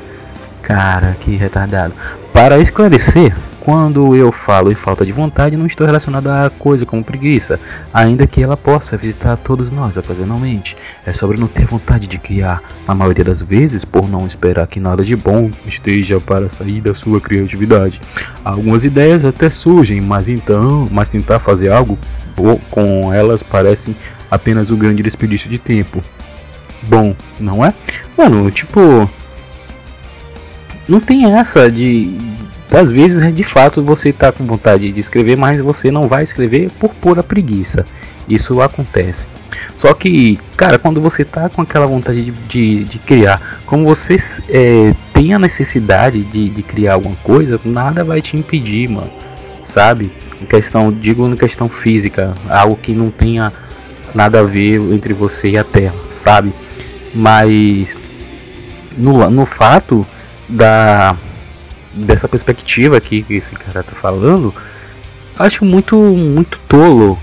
Cara, 0.72 1.18
que 1.20 1.36
retardado. 1.36 1.94
Para 2.32 2.58
esclarecer, 2.58 3.36
quando 3.60 4.16
eu 4.16 4.32
falo 4.32 4.72
em 4.72 4.76
falta 4.76 5.06
de 5.06 5.12
vontade, 5.12 5.58
não 5.58 5.66
estou 5.66 5.86
relacionado 5.86 6.28
a 6.28 6.50
coisa 6.50 6.86
como 6.86 7.04
preguiça, 7.04 7.60
ainda 7.94 8.26
que 8.26 8.42
ela 8.42 8.56
possa 8.56 8.96
visitar 8.96 9.36
todos 9.36 9.70
nós 9.70 9.98
ocasionalmente. 9.98 10.78
É 11.06 11.12
sobre 11.12 11.38
não 11.38 11.50
ter 11.50 11.66
vontade 11.66 12.08
de 12.08 12.18
criar, 12.18 12.64
na 12.88 12.96
maioria 12.96 13.26
das 13.26 13.42
vezes, 13.42 13.84
por 13.84 14.08
não 14.08 14.26
esperar 14.26 14.66
que 14.66 14.80
nada 14.80 15.04
de 15.04 15.14
bom 15.14 15.52
esteja 15.68 16.22
para 16.22 16.48
sair 16.48 16.80
da 16.80 16.96
sua 16.96 17.20
criatividade. 17.20 18.00
Algumas 18.42 18.86
ideias 18.86 19.26
até 19.26 19.50
surgem, 19.50 20.00
mas 20.00 20.30
então, 20.30 20.88
mas 20.90 21.10
tentar 21.10 21.40
fazer 21.40 21.70
algo 21.70 22.00
com 22.70 23.14
elas 23.14 23.44
parecem 23.44 23.94
apenas 24.32 24.72
um 24.72 24.78
grande 24.78 25.04
desperdício 25.04 25.50
de 25.50 25.60
tempo. 25.60 26.02
Bom, 26.84 27.14
não 27.38 27.66
é? 27.66 27.74
Mano, 28.18 28.50
tipo. 28.50 28.80
Não 30.88 31.00
tem 31.00 31.26
essa 31.26 31.70
de. 31.70 32.18
Às 32.72 32.90
vezes, 32.90 33.22
é 33.22 33.32
de 33.32 33.44
fato, 33.44 33.84
você 33.84 34.14
tá 34.14 34.32
com 34.32 34.46
vontade 34.46 34.92
de 34.92 35.00
escrever, 35.00 35.36
mas 35.36 35.60
você 35.60 35.92
não 35.92 36.08
vai 36.08 36.24
escrever 36.24 36.72
por 36.80 36.90
pura 36.90 37.22
preguiça. 37.22 37.86
Isso 38.30 38.62
acontece. 38.62 39.28
Só 39.78 39.94
que, 39.94 40.40
cara, 40.56 40.80
quando 40.80 41.02
você 41.02 41.26
tá 41.26 41.50
com 41.50 41.62
aquela 41.62 41.86
vontade 41.86 42.24
de, 42.24 42.32
de, 42.32 42.84
de 42.86 43.00
criar, 43.00 43.60
como 43.66 43.84
você 43.84 44.16
é, 44.48 44.96
tem 45.14 45.34
a 45.34 45.40
necessidade 45.40 46.24
de, 46.24 46.50
de 46.50 46.64
criar 46.64 46.94
alguma 46.94 47.16
coisa, 47.18 47.60
nada 47.66 48.06
vai 48.06 48.22
te 48.22 48.38
impedir, 48.38 48.88
mano. 48.88 49.12
Sabe? 49.64 50.12
em 50.42 50.46
questão, 50.46 50.92
digo 50.92 51.28
em 51.28 51.36
questão 51.36 51.70
física, 51.70 52.34
algo 52.50 52.76
que 52.76 52.94
não 52.94 53.12
tenha 53.12 53.54
nada 54.14 54.40
a 54.40 54.44
ver 54.44 54.80
entre 54.92 55.14
você 55.14 55.52
e 55.52 55.58
a 55.58 55.64
Terra, 55.64 55.94
sabe? 56.10 56.52
Mas 57.14 57.96
no, 58.98 59.30
no 59.30 59.46
fato 59.46 60.06
da 60.52 61.16
dessa 61.94 62.28
perspectiva 62.28 62.98
aqui 62.98 63.24
que 63.24 63.34
esse 63.34 63.52
cara 63.52 63.84
tá 63.84 63.94
falando, 63.94 64.54
acho 65.38 65.66
muito 65.66 65.98
muito 65.98 66.60
tolo, 66.68 67.18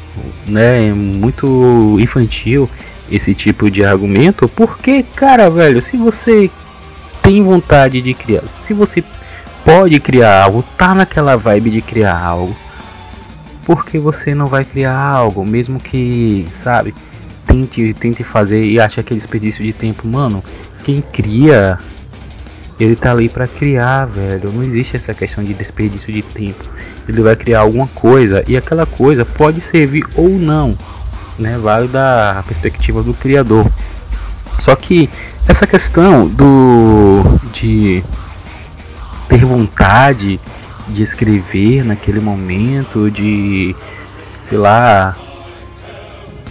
né? 0.46 0.92
Muito 0.92 1.96
infantil 2.00 2.68
esse 3.10 3.34
tipo 3.34 3.70
de 3.70 3.84
argumento, 3.84 4.48
porque 4.48 5.02
cara, 5.14 5.48
velho, 5.48 5.80
se 5.80 5.96
você 5.96 6.50
tem 7.22 7.42
vontade 7.42 8.00
de 8.02 8.14
criar, 8.14 8.42
se 8.58 8.74
você 8.74 9.02
pode 9.64 9.98
criar 10.00 10.44
algo, 10.44 10.64
tá 10.76 10.94
naquela 10.94 11.36
vibe 11.36 11.70
de 11.70 11.82
criar 11.82 12.18
algo, 12.18 12.56
porque 13.64 13.98
você 13.98 14.34
não 14.34 14.46
vai 14.46 14.64
criar 14.64 14.98
algo, 14.98 15.44
mesmo 15.44 15.78
que, 15.78 16.46
sabe, 16.52 16.94
tente, 17.46 17.94
tente 17.94 18.24
fazer 18.24 18.62
e 18.62 18.80
ache 18.80 19.00
aquele 19.00 19.20
desperdício 19.20 19.64
de 19.64 19.72
tempo, 19.72 20.06
mano. 20.06 20.42
Quem 20.84 21.02
cria, 21.02 21.78
ele 22.78 22.94
tá 22.94 23.10
ali 23.10 23.28
para 23.28 23.46
criar, 23.46 24.06
velho. 24.06 24.52
Não 24.52 24.62
existe 24.62 24.96
essa 24.96 25.12
questão 25.12 25.42
de 25.42 25.52
desperdício 25.54 26.12
de 26.12 26.22
tempo. 26.22 26.64
Ele 27.08 27.20
vai 27.20 27.34
criar 27.34 27.60
alguma 27.60 27.88
coisa 27.88 28.44
e 28.46 28.56
aquela 28.56 28.86
coisa 28.86 29.24
pode 29.24 29.60
servir 29.60 30.06
ou 30.14 30.28
não, 30.28 30.76
né? 31.38 31.58
Vale 31.58 31.88
da 31.88 32.44
perspectiva 32.46 33.02
do 33.02 33.14
criador. 33.14 33.66
Só 34.58 34.76
que 34.76 35.08
essa 35.46 35.66
questão 35.66 36.26
do 36.26 37.22
de 37.52 38.04
ter 39.28 39.44
vontade 39.44 40.40
de 40.88 41.02
escrever 41.02 41.84
naquele 41.84 42.20
momento, 42.20 43.10
de 43.10 43.74
sei 44.40 44.58
lá, 44.58 45.16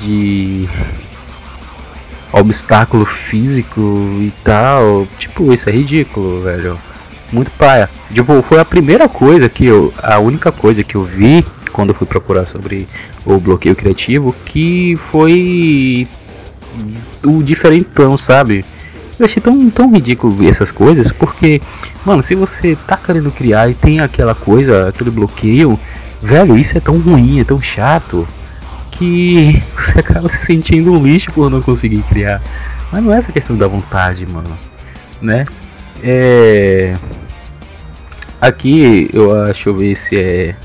de 0.01 0.67
obstáculo 2.31 3.05
físico 3.05 3.81
e 4.19 4.31
tal. 4.43 5.07
Tipo, 5.17 5.53
isso 5.53 5.69
é 5.69 5.73
ridículo, 5.73 6.43
velho. 6.43 6.77
Muito 7.31 7.51
paia. 7.51 7.89
Tipo, 8.13 8.41
foi 8.41 8.59
a 8.59 8.65
primeira 8.65 9.09
coisa 9.09 9.49
que 9.49 9.65
eu. 9.65 9.93
A 10.01 10.19
única 10.19 10.51
coisa 10.51 10.83
que 10.83 10.95
eu 10.95 11.03
vi 11.03 11.45
quando 11.71 11.89
eu 11.89 11.95
fui 11.95 12.07
procurar 12.07 12.45
sobre 12.45 12.87
o 13.25 13.37
bloqueio 13.39 13.75
criativo 13.75 14.35
que 14.45 14.97
foi 15.11 16.07
o 17.23 17.43
diferentão, 17.43 18.17
sabe? 18.17 18.63
Eu 19.19 19.25
achei 19.25 19.41
tão, 19.41 19.69
tão 19.69 19.91
ridículo 19.91 20.47
essas 20.47 20.71
coisas, 20.71 21.11
porque, 21.11 21.61
mano, 22.05 22.21
se 22.21 22.35
você 22.35 22.77
tá 22.87 22.95
querendo 22.95 23.31
criar 23.31 23.69
e 23.69 23.73
tem 23.73 23.99
aquela 23.99 24.35
coisa, 24.35 24.89
aquele 24.89 25.09
bloqueio, 25.09 25.79
velho, 26.21 26.55
isso 26.55 26.77
é 26.77 26.81
tão 26.81 26.97
ruim, 26.97 27.39
é 27.39 27.43
tão 27.43 27.59
chato, 27.59 28.27
que 28.97 29.61
você 29.75 29.99
acaba 29.99 30.29
se 30.29 30.45
sentindo 30.45 30.91
um 30.91 31.03
lixo 31.03 31.31
por 31.31 31.49
não 31.49 31.61
conseguir 31.61 32.01
criar. 32.03 32.41
Mas 32.91 33.03
não 33.03 33.13
é 33.13 33.17
essa 33.17 33.31
questão 33.31 33.55
da 33.55 33.67
vontade, 33.67 34.25
mano, 34.25 34.57
né? 35.21 35.45
É. 36.03 36.93
Aqui 38.39 39.09
eu 39.13 39.43
acho 39.43 39.73
ver 39.73 39.95
se 39.95 40.17
é. 40.17 40.55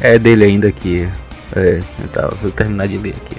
É 0.00 0.18
dele 0.18 0.44
ainda 0.44 0.68
aqui. 0.68 1.08
É, 1.54 1.80
vou 2.42 2.50
terminar 2.50 2.86
de 2.86 2.98
ler 2.98 3.14
aqui. 3.16 3.36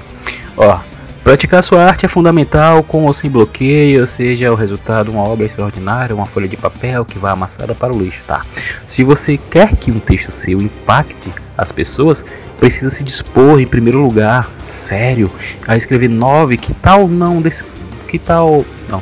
Ó, 0.56 0.80
praticar 1.24 1.64
sua 1.64 1.84
arte 1.84 2.06
é 2.06 2.10
fundamental 2.10 2.82
com 2.82 3.06
ou 3.06 3.14
sem 3.14 3.30
bloqueio, 3.30 4.08
seja 4.08 4.52
o 4.52 4.56
resultado 4.56 5.12
uma 5.12 5.22
obra 5.22 5.46
extraordinária, 5.46 6.16
uma 6.16 6.26
folha 6.26 6.48
de 6.48 6.58
papel 6.58 7.06
que 7.06 7.20
vai 7.20 7.32
amassada 7.32 7.76
para 7.76 7.94
o 7.94 8.00
lixo, 8.00 8.22
tá? 8.26 8.44
Se 8.88 9.04
você 9.04 9.38
quer 9.38 9.76
que 9.76 9.92
um 9.92 10.00
texto 10.00 10.32
seu 10.32 10.60
impacte 10.60 11.32
as 11.56 11.72
pessoas, 11.72 12.26
precisa 12.58 12.90
se 12.90 13.04
dispor 13.04 13.60
em 13.60 13.68
primeiro 13.68 14.02
lugar, 14.02 14.50
sério, 14.68 15.32
a 15.68 15.78
escrever 15.78 16.10
nove 16.10 16.58
que 16.58 16.74
tal 16.74 17.08
não 17.08 17.42
des... 17.42 17.64
que 18.08 18.18
tal 18.18 18.66
não 18.90 19.02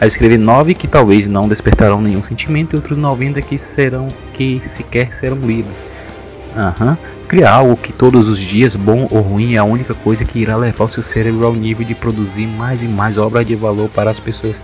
a 0.00 0.06
escrever 0.06 0.38
nove 0.38 0.74
que 0.74 0.86
talvez 0.86 1.26
não 1.26 1.48
despertarão 1.48 2.00
nenhum 2.00 2.22
sentimento 2.22 2.74
e 2.74 2.76
outros 2.76 2.98
90 2.98 3.40
que 3.40 3.56
serão 3.56 4.08
que 4.34 4.60
sequer 4.66 5.14
serão 5.14 5.38
lidos. 5.38 5.78
Uhum. 6.54 6.96
Criar 7.26 7.52
algo 7.54 7.76
que 7.76 7.92
todos 7.92 8.28
os 8.28 8.38
dias, 8.38 8.76
bom 8.76 9.08
ou 9.10 9.20
ruim, 9.20 9.54
é 9.54 9.58
a 9.58 9.64
única 9.64 9.94
coisa 9.94 10.24
que 10.24 10.38
irá 10.38 10.56
levar 10.56 10.84
o 10.84 10.88
seu 10.88 11.02
cérebro 11.02 11.46
ao 11.46 11.54
nível 11.54 11.86
de 11.86 11.94
produzir 11.94 12.46
mais 12.46 12.82
e 12.82 12.86
mais 12.86 13.16
obras 13.16 13.46
de 13.46 13.56
valor 13.56 13.88
para 13.88 14.10
as 14.10 14.20
pessoas. 14.20 14.62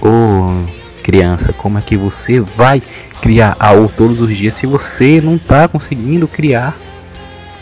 Oh, 0.00 0.66
criança, 1.02 1.52
como 1.52 1.78
é 1.78 1.80
que 1.82 1.96
você 1.96 2.40
vai 2.40 2.82
criar 3.20 3.56
algo 3.60 3.90
todos 3.96 4.20
os 4.20 4.36
dias 4.36 4.54
se 4.54 4.66
você 4.66 5.20
não 5.20 5.36
está 5.36 5.68
conseguindo 5.68 6.26
criar 6.26 6.76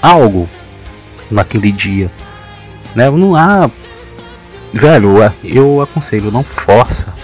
algo 0.01 0.49
naquele 1.31 1.71
dia? 1.73 2.11
Né? 2.95 3.11
Não 3.11 3.35
há, 3.37 3.71
velho, 4.73 5.33
eu 5.45 5.81
aconselho, 5.81 6.31
não 6.31 6.43
força, 6.43 7.15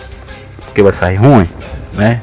porque 0.65 0.83
vai 0.83 0.93
sair 0.93 1.17
ruim, 1.17 1.49
né? 1.93 2.23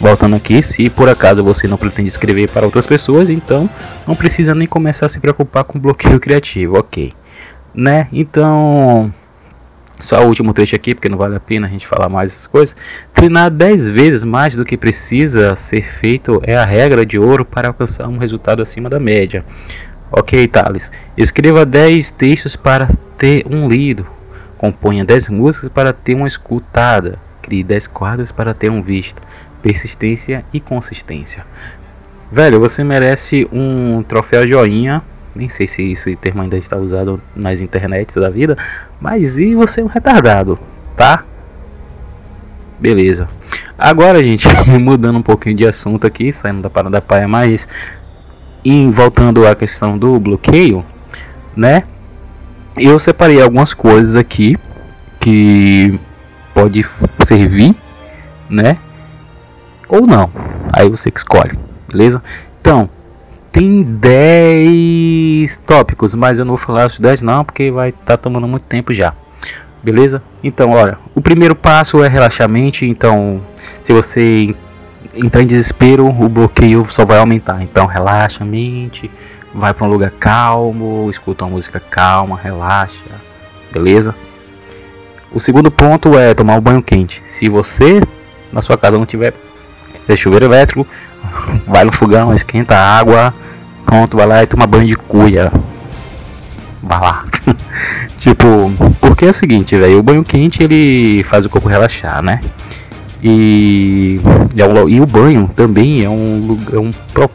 Voltando 0.00 0.34
aqui, 0.34 0.62
se 0.62 0.90
por 0.90 1.08
acaso 1.08 1.44
você 1.44 1.68
não 1.68 1.76
pretende 1.76 2.08
escrever 2.08 2.50
para 2.50 2.66
outras 2.66 2.86
pessoas, 2.86 3.30
então 3.30 3.70
não 4.06 4.16
precisa 4.16 4.54
nem 4.54 4.66
começar 4.66 5.06
a 5.06 5.08
se 5.08 5.20
preocupar 5.20 5.62
com 5.62 5.78
bloqueio 5.78 6.18
criativo, 6.18 6.76
ok? 6.76 7.14
Né? 7.72 8.08
Então, 8.12 9.14
só 10.02 10.22
o 10.22 10.28
último 10.28 10.52
trecho 10.52 10.76
aqui, 10.76 10.94
porque 10.94 11.08
não 11.08 11.16
vale 11.16 11.36
a 11.36 11.40
pena 11.40 11.66
a 11.66 11.70
gente 11.70 11.86
falar 11.86 12.08
mais 12.08 12.32
essas 12.32 12.46
coisas. 12.46 12.76
Treinar 13.14 13.50
10 13.50 13.88
vezes 13.88 14.24
mais 14.24 14.54
do 14.54 14.64
que 14.64 14.76
precisa 14.76 15.56
ser 15.56 15.82
feito 15.82 16.40
é 16.44 16.56
a 16.56 16.64
regra 16.64 17.06
de 17.06 17.18
ouro 17.18 17.44
para 17.44 17.68
alcançar 17.68 18.08
um 18.08 18.18
resultado 18.18 18.60
acima 18.60 18.90
da 18.90 18.98
média. 18.98 19.44
Ok, 20.10 20.46
Thales. 20.48 20.92
Escreva 21.16 21.64
10 21.64 22.10
textos 22.10 22.56
para 22.56 22.88
ter 23.16 23.46
um 23.48 23.68
lido. 23.68 24.06
Componha 24.58 25.04
10 25.04 25.30
músicas 25.30 25.70
para 25.70 25.92
ter 25.92 26.14
uma 26.14 26.28
escutada. 26.28 27.18
Crie 27.40 27.64
10 27.64 27.86
quadros 27.86 28.30
para 28.30 28.52
ter 28.52 28.70
um 28.70 28.82
visto 28.82 29.22
persistência 29.62 30.44
e 30.52 30.60
consistência. 30.60 31.46
Velho, 32.30 32.58
você 32.58 32.82
merece 32.82 33.48
um 33.52 34.02
troféu 34.02 34.46
joinha. 34.46 35.02
Nem 35.34 35.48
sei 35.48 35.66
se 35.66 35.92
esse 35.92 36.14
termo 36.16 36.42
ainda 36.42 36.58
está 36.58 36.76
usado 36.76 37.20
nas 37.34 37.60
internets 37.60 38.16
da 38.16 38.28
vida. 38.28 38.58
Mas 39.02 39.36
e 39.36 39.54
você 39.54 39.80
é 39.80 39.84
um 39.84 39.88
retardado, 39.88 40.58
tá? 40.96 41.24
Beleza. 42.78 43.28
Agora, 43.76 44.22
gente, 44.22 44.46
mudando 44.80 45.18
um 45.18 45.22
pouquinho 45.22 45.56
de 45.56 45.66
assunto 45.66 46.06
aqui, 46.06 46.32
saindo 46.32 46.62
da 46.62 46.70
parada 46.70 47.02
paia, 47.02 47.26
mas 47.26 47.68
e 48.64 48.86
voltando 48.90 49.46
à 49.46 49.54
questão 49.54 49.98
do 49.98 50.18
bloqueio, 50.20 50.84
né? 51.56 51.82
Eu 52.76 52.98
separei 52.98 53.42
algumas 53.42 53.74
coisas 53.74 54.16
aqui 54.16 54.56
que 55.20 55.98
pode 56.54 56.82
servir, 57.24 57.74
né? 58.48 58.78
ou 59.92 60.06
não. 60.06 60.30
Aí 60.72 60.88
você 60.88 61.10
que 61.10 61.18
escolhe, 61.18 61.58
beleza? 61.86 62.22
Então, 62.60 62.88
tem 63.52 63.82
10 63.82 65.58
tópicos, 65.58 66.14
mas 66.14 66.38
eu 66.38 66.44
não 66.44 66.56
vou 66.56 66.58
falar 66.58 66.86
os 66.86 66.98
10 66.98 67.20
não, 67.20 67.44
porque 67.44 67.70
vai 67.70 67.90
estar 67.90 68.02
tá 68.04 68.16
tomando 68.16 68.48
muito 68.48 68.64
tempo 68.64 68.94
já. 68.94 69.12
Beleza? 69.82 70.22
Então, 70.42 70.70
olha, 70.70 70.98
o 71.14 71.20
primeiro 71.20 71.54
passo 71.54 72.02
é 72.02 72.08
relaxar 72.08 72.46
a 72.46 72.48
mente, 72.48 72.86
então 72.86 73.42
se 73.84 73.92
você 73.92 74.54
entrar 75.14 75.42
em 75.42 75.46
desespero, 75.46 76.06
o 76.06 76.28
bloqueio 76.28 76.86
só 76.88 77.04
vai 77.04 77.18
aumentar. 77.18 77.62
Então, 77.62 77.84
relaxa 77.84 78.42
a 78.42 78.46
mente, 78.46 79.10
vai 79.54 79.74
para 79.74 79.86
um 79.86 79.90
lugar 79.90 80.10
calmo, 80.12 81.08
escuta 81.10 81.44
uma 81.44 81.50
música 81.50 81.78
calma, 81.78 82.38
relaxa. 82.42 82.92
Beleza? 83.70 84.14
O 85.30 85.40
segundo 85.40 85.70
ponto 85.70 86.18
é 86.18 86.32
tomar 86.32 86.56
um 86.56 86.60
banho 86.60 86.82
quente. 86.82 87.22
Se 87.28 87.48
você 87.48 88.00
na 88.52 88.62
sua 88.62 88.78
casa 88.78 88.98
não 88.98 89.06
tiver 89.06 89.34
é 90.08 90.16
chuveiro 90.16 90.44
elétrico, 90.44 90.86
vai 91.66 91.84
no 91.84 91.92
fogão, 91.92 92.32
esquenta 92.34 92.76
a 92.76 92.98
água, 92.98 93.34
pronto, 93.84 94.16
vai 94.16 94.26
lá 94.26 94.42
e 94.42 94.46
toma 94.46 94.66
banho 94.66 94.86
de 94.86 94.96
cuia. 94.96 95.52
Vai 96.82 97.00
lá. 97.00 97.24
tipo, 98.18 98.46
porque 99.00 99.26
é 99.26 99.30
o 99.30 99.32
seguinte, 99.32 99.76
velho, 99.76 99.98
o 99.98 100.02
banho 100.02 100.24
quente 100.24 100.62
ele 100.62 101.24
faz 101.24 101.44
o 101.44 101.48
corpo 101.50 101.68
relaxar, 101.68 102.22
né? 102.22 102.40
E, 103.22 104.20
é 104.56 104.90
e 104.90 105.00
o 105.00 105.06
banho 105.06 105.48
também 105.54 106.02
é 106.04 106.10
um, 106.10 106.58
é 106.72 106.78
um 106.78 106.92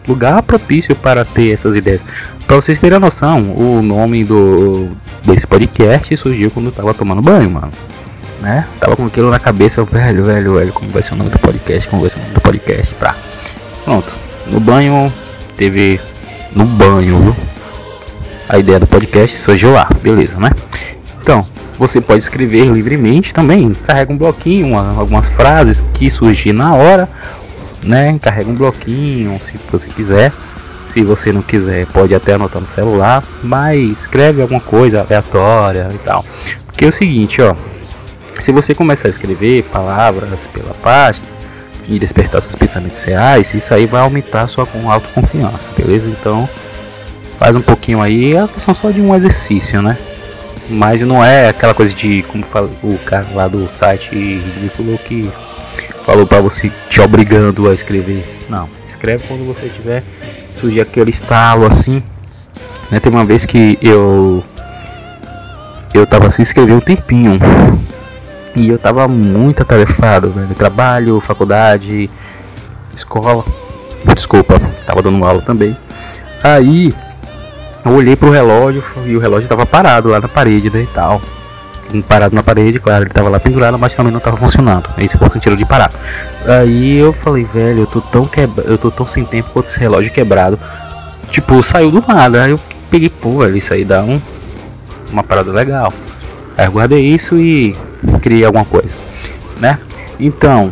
lugar 0.08 0.43
propício 0.43 0.95
para 0.95 1.23
ter 1.23 1.54
essas 1.54 1.76
ideias. 1.76 2.02
Para 2.45 2.58
vocês 2.58 2.80
terem 2.80 2.97
a 2.97 3.00
noção, 3.00 3.54
o 3.56 3.82
nome 3.82 4.23
do 4.23 4.89
desse 5.23 5.45
podcast 5.45 6.15
surgiu 6.15 6.50
quando 6.52 6.67
eu 6.67 6.71
tava 6.71 6.93
tomando 6.93 7.21
banho, 7.21 7.50
mano 7.50 7.71
né? 8.41 8.67
Tava 8.80 8.95
com 8.95 9.06
aquilo 9.06 9.30
na 9.30 9.39
cabeça, 9.39 9.84
velho, 9.84 10.23
velho, 10.23 10.56
velho, 10.56 10.73
como 10.73 10.89
vai 10.89 11.02
ser 11.02 11.13
o 11.13 11.17
nome 11.17 11.30
do 11.30 11.39
podcast, 11.39 11.89
como 11.89 12.02
vai 12.02 12.10
ser 12.10 12.19
o 12.19 12.21
nome 12.21 12.34
do 12.34 12.41
podcast, 12.41 12.93
pra. 12.95 13.15
Pronto. 13.88 14.13
No 14.47 14.60
banho, 14.60 15.13
teve 15.56 15.97
no 16.54 16.65
banho? 16.65 17.34
A 18.50 18.58
ideia 18.58 18.82
do 18.82 18.86
podcast 18.86 19.38
surgiu 19.38 19.71
lá, 19.71 19.88
beleza, 20.02 20.38
né? 20.38 20.52
Então, 21.21 21.47
você 21.80 22.02
pode 22.02 22.19
escrever 22.19 22.65
livremente 22.65 23.34
também, 23.34 23.73
carrega 23.73 24.12
um 24.12 24.17
bloquinho, 24.17 24.67
uma, 24.67 25.00
algumas 25.00 25.30
frases 25.30 25.80
que 25.93 26.12
surgir 26.12 26.52
na 26.52 26.76
hora, 26.76 27.08
né? 27.82 28.19
Carrega 28.21 28.50
um 28.50 28.56
bloquinho, 28.56 29.39
se 29.39 29.54
você 29.71 29.89
quiser. 29.89 30.34
Se 30.89 31.02
você 31.02 31.32
não 31.32 31.41
quiser, 31.41 31.86
pode 31.86 32.13
até 32.13 32.34
anotar 32.34 32.62
no 32.62 32.67
celular, 32.67 33.23
mas 33.41 34.00
escreve 34.02 34.41
alguma 34.41 34.60
coisa 34.60 35.00
aleatória 35.00 35.88
e 35.93 35.97
tal. 36.00 36.26
Porque 36.65 36.84
é 36.84 36.89
o 36.89 36.91
seguinte, 36.91 37.41
ó, 37.41 37.56
se 38.38 38.52
você 38.52 38.76
começar 38.76 39.08
a 39.08 39.12
escrever 39.12 39.63
palavras 39.63 40.45
pela 40.47 40.73
página 40.73 41.37
e 41.88 41.97
despertar 41.97 42.41
seus 42.41 42.56
pensamentos 42.56 43.04
reais, 43.04 43.54
isso 43.54 43.73
aí 43.73 43.86
vai 43.86 44.02
aumentar 44.02 44.47
sua 44.47 44.67
autoconfiança, 44.88 45.71
beleza? 45.76 46.10
Então, 46.10 46.47
faz 47.39 47.56
um 47.56 47.62
pouquinho 47.62 48.02
aí, 48.02 48.34
é 48.34 48.41
a 48.41 48.47
questão 48.47 48.73
só 48.73 48.91
de 48.91 49.02
um 49.02 49.15
exercício, 49.15 49.82
né? 49.82 49.97
Mas 50.69 51.02
não 51.02 51.23
é 51.23 51.47
aquela 51.47 51.73
coisa 51.73 51.93
de, 51.93 52.23
como 52.23 52.43
o 52.84 52.97
cara 53.00 53.26
lá 53.34 53.47
do 53.47 53.69
site 53.69 54.13
ridículo 54.13 54.97
que 54.97 55.32
falou 56.06 56.28
para 56.28 56.41
você 56.41 56.71
te 56.89 57.00
obrigando 57.00 57.69
a 57.69 57.73
escrever. 57.73 58.38
Não, 58.50 58.67
escreve 58.86 59.23
quando 59.28 59.45
você 59.45 59.69
tiver 59.69 60.04
surgir 60.52 60.82
aquele 60.82 61.10
estalo 61.10 61.65
assim. 61.65 62.04
Né? 62.91 63.00
Tem 63.00 63.12
uma 63.12 63.23
vez 63.23 63.45
que 63.45 63.78
eu 63.82 64.43
eu 65.93 66.06
tava 66.06 66.28
assim 66.28 66.41
escrevendo 66.41 66.78
um 66.78 66.82
tempinho 66.82 67.39
e 68.58 68.70
eu 68.70 68.80
tava 68.80 69.08
muito 69.08 69.62
atarefado, 69.62 70.32
velho. 70.32 70.56
Trabalho, 70.56 71.22
faculdade, 71.22 72.10
escola. 72.93 73.46
Desculpa, 74.15 74.60
tava 74.86 75.02
dando 75.02 75.24
aula 75.24 75.41
também. 75.41 75.78
Aí 76.43 76.93
eu 77.86 77.91
olhei 77.91 78.15
pro 78.15 78.32
relógio 78.32 78.84
e 79.06 79.15
o 79.15 79.20
relógio 79.20 79.48
tava 79.48 79.65
parado 79.65 80.10
lá 80.10 80.20
na 80.20 80.28
parede, 80.28 80.70
né, 80.72 80.82
e 80.82 80.88
tal. 80.88 81.22
Parado 82.08 82.36
na 82.36 82.43
parede, 82.43 82.80
claro, 82.80 83.04
ele 83.04 83.12
tava 83.12 83.30
lá 83.30 83.39
pendurado, 83.39 83.78
mas 83.78 83.93
também 83.93 84.12
não 84.12 84.20
tava 84.20 84.38
funcionando. 84.38 84.89
Esse 84.98 85.17
foi 85.17 85.28
o 85.28 85.32
sentido 85.32 85.56
de 85.56 85.65
parar. 85.65 85.91
Aí 86.46 86.98
eu 86.98 87.13
falei, 87.13 87.46
velho, 87.46 87.82
eu 87.82 87.88
tô 87.88 88.02
tão 88.02 88.26
quebra... 88.26 88.63
eu 88.65 88.78
tô 88.78 88.89
tão 88.91 89.08
sem 89.08 89.24
tempo 89.24 89.52
quanto 89.54 89.67
esse 89.67 89.80
relógio 89.80 90.12
quebrado. 90.12 90.60
Tipo, 91.32 91.62
saiu 91.63 91.91
do 91.91 92.04
nada. 92.06 92.43
Aí 92.43 92.52
eu 92.52 92.60
peguei, 92.89 93.10
pô, 93.10 93.39
velho, 93.39 93.56
isso 93.56 93.74
aí 93.74 93.86
dá 93.86 94.02
um... 94.02 94.20
uma 95.12 95.24
parada 95.24 95.52
legal. 95.52 95.93
Aí 96.58 96.65
eu 96.65 96.72
guardei 96.72 97.06
isso 97.06 97.38
e 97.38 97.76
criei 98.21 98.43
alguma 98.43 98.65
coisa, 98.65 98.95
né? 99.60 99.79
Então, 100.19 100.71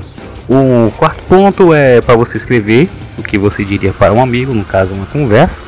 o 0.49 0.91
quarto 0.97 1.23
ponto 1.23 1.73
é 1.73 2.01
para 2.01 2.15
você 2.15 2.37
escrever 2.37 2.89
o 3.17 3.23
que 3.23 3.37
você 3.37 3.63
diria 3.63 3.93
para 3.93 4.13
um 4.13 4.21
amigo, 4.21 4.53
no 4.53 4.63
caso 4.63 4.93
uma 4.93 5.05
conversa, 5.05 5.61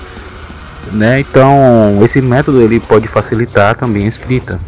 né? 0.91 1.19
Então, 1.19 1.99
esse 2.03 2.21
método 2.21 2.61
ele 2.61 2.79
pode 2.79 3.07
facilitar 3.07 3.75
também 3.75 4.05
a 4.05 4.07
escrita, 4.07 4.59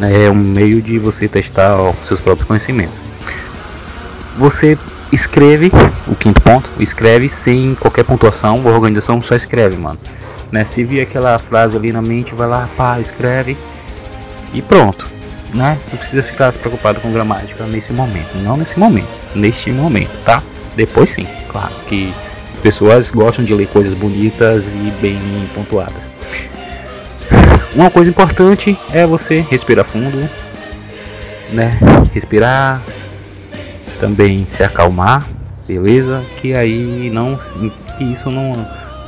É 0.00 0.30
um 0.30 0.34
meio 0.34 0.80
de 0.80 0.98
você 0.98 1.26
testar 1.26 1.76
ó, 1.76 1.92
seus 2.04 2.20
próprios 2.20 2.46
conhecimentos. 2.46 3.00
Você 4.36 4.78
escreve, 5.10 5.72
o 6.06 6.14
quinto 6.14 6.40
ponto, 6.40 6.70
escreve 6.78 7.28
sem 7.28 7.74
qualquer 7.74 8.04
pontuação 8.04 8.62
ou 8.64 8.72
organização, 8.72 9.20
só 9.20 9.34
escreve, 9.34 9.76
mano. 9.76 9.98
Né? 10.52 10.64
Se 10.64 10.84
vir 10.84 11.00
aquela 11.00 11.38
frase 11.38 11.76
ali 11.76 11.92
na 11.92 12.00
mente, 12.00 12.34
vai 12.34 12.46
lá, 12.46 12.68
pá, 12.76 13.00
escreve 13.00 13.56
e 14.54 14.62
pronto. 14.62 15.17
Né? 15.54 15.78
Não 15.90 15.98
precisa 15.98 16.22
ficar 16.22 16.52
se 16.52 16.58
preocupado 16.58 17.00
com 17.00 17.10
gramática 17.10 17.64
nesse 17.64 17.92
momento. 17.92 18.36
Não 18.36 18.56
nesse 18.56 18.78
momento, 18.78 19.08
neste 19.34 19.72
momento, 19.72 20.12
tá? 20.24 20.42
Depois 20.76 21.10
sim, 21.10 21.26
claro 21.48 21.74
que 21.88 22.14
as 22.54 22.60
pessoas 22.60 23.10
gostam 23.10 23.44
de 23.44 23.54
ler 23.54 23.66
coisas 23.68 23.94
bonitas 23.94 24.72
e 24.72 24.92
bem 25.00 25.18
pontuadas. 25.54 26.10
Uma 27.74 27.90
coisa 27.90 28.10
importante 28.10 28.78
é 28.92 29.06
você 29.06 29.40
respirar 29.48 29.84
fundo, 29.84 30.28
né? 31.52 31.78
Respirar, 32.12 32.82
também 34.00 34.46
se 34.50 34.62
acalmar, 34.62 35.26
beleza? 35.66 36.22
Que 36.36 36.54
aí 36.54 37.10
não, 37.10 37.38
que 37.96 38.04
isso 38.04 38.30
não, 38.30 38.52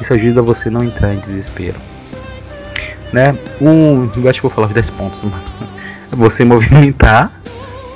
isso 0.00 0.12
ajuda 0.12 0.42
você 0.42 0.68
não 0.68 0.85
entrar 0.85 1.14
em 1.14 1.18
desespero, 1.18 1.76
né? 3.12 3.37
Um, 3.61 4.11
eu 4.16 4.29
acho 4.29 4.40
que 4.40 4.42
vou 4.42 4.50
falar 4.50 4.68
os 4.68 4.74
10 4.74 4.90
pontos, 4.90 5.22
mano. 5.22 5.42
Você 6.11 6.44
movimentar, 6.44 7.31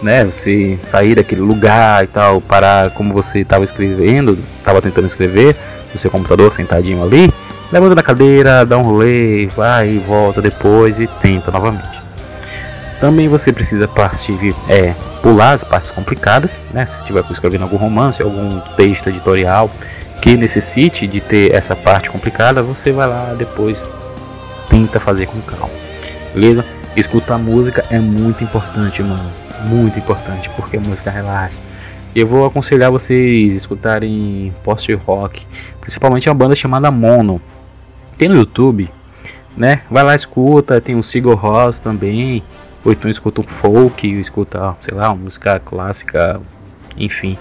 né? 0.03 0.25
Você 0.25 0.79
sair 0.81 1.15
daquele 1.15 1.41
lugar 1.41 2.05
e 2.05 2.07
tal, 2.07 2.41
parar 2.41 2.91
como 2.91 3.13
você 3.13 3.41
estava 3.41 3.65
escrevendo, 3.65 4.39
estava 4.59 4.81
tentando 4.81 5.07
escrever 5.07 5.57
no 5.93 5.99
seu 5.99 6.11
computador 6.11 6.53
sentadinho 6.53 7.03
ali, 7.03 7.33
levanta 7.73 7.95
da 7.95 8.03
cadeira, 8.03 8.65
dá 8.65 8.77
um 8.77 8.83
rolê, 8.83 9.47
vai 9.47 9.91
e 9.91 9.99
volta 9.99 10.43
depois 10.43 10.99
e 10.99 11.07
tenta 11.07 11.51
novamente. 11.51 12.03
Também 13.01 13.29
você 13.29 13.53
precisa 13.53 13.87
partir, 13.87 14.55
é, 14.69 14.95
pular 15.23 15.53
as 15.53 15.65
partes 15.65 15.91
complicadas, 15.91 16.61
né? 16.73 16.87
Se 16.87 16.99
estiver 16.99 17.25
escrevendo 17.31 17.63
algum 17.63 17.77
romance, 17.77 18.23
algum 18.23 18.61
texto 18.77 19.09
editorial 19.09 19.71
que 20.21 20.37
necessite 20.37 21.07
de 21.07 21.21
ter 21.21 21.53
essa 21.53 21.77
parte 21.77 22.09
complicada, 22.09 22.63
você 22.63 22.93
vai 22.93 23.07
lá 23.07 23.35
depois 23.37 23.83
tenta 24.69 24.99
fazer 24.99 25.27
com 25.27 25.41
calma, 25.43 25.69
beleza? 26.33 26.65
Escutar 26.97 27.39
música 27.39 27.85
é 27.91 27.99
muito 27.99 28.45
importante, 28.45 29.03
mano, 29.03 29.29
muito 29.69 29.99
importante, 29.99 30.49
porque 30.51 30.79
música 30.79 31.11
relaxa. 31.11 31.59
Eu 32.15 32.25
vou 32.25 32.47
aconselhar 32.47 32.93
vocês 32.93 33.53
escutarem 33.53 34.55
post-rock, 34.63 35.45
principalmente 35.81 36.29
uma 36.29 36.35
banda 36.37 36.55
chamada 36.55 36.93
Mono. 36.93 37.41
Tem 38.17 38.29
no 38.29 38.37
YouTube, 38.37 38.89
né? 39.57 39.81
Vai 39.91 40.05
lá, 40.05 40.15
escuta, 40.15 40.81
tem 40.81 40.95
o 40.95 41.03
Sigur 41.03 41.35
Ross 41.35 41.81
também, 41.81 42.45
ou 42.85 42.93
então 42.93 43.11
escuta 43.11 43.41
um 43.41 43.45
folk, 43.45 44.09
escuta, 44.21 44.77
sei 44.81 44.95
lá, 44.95 45.09
uma 45.09 45.25
música 45.25 45.59
clássica, 45.59 46.41
enfim, 46.97 47.37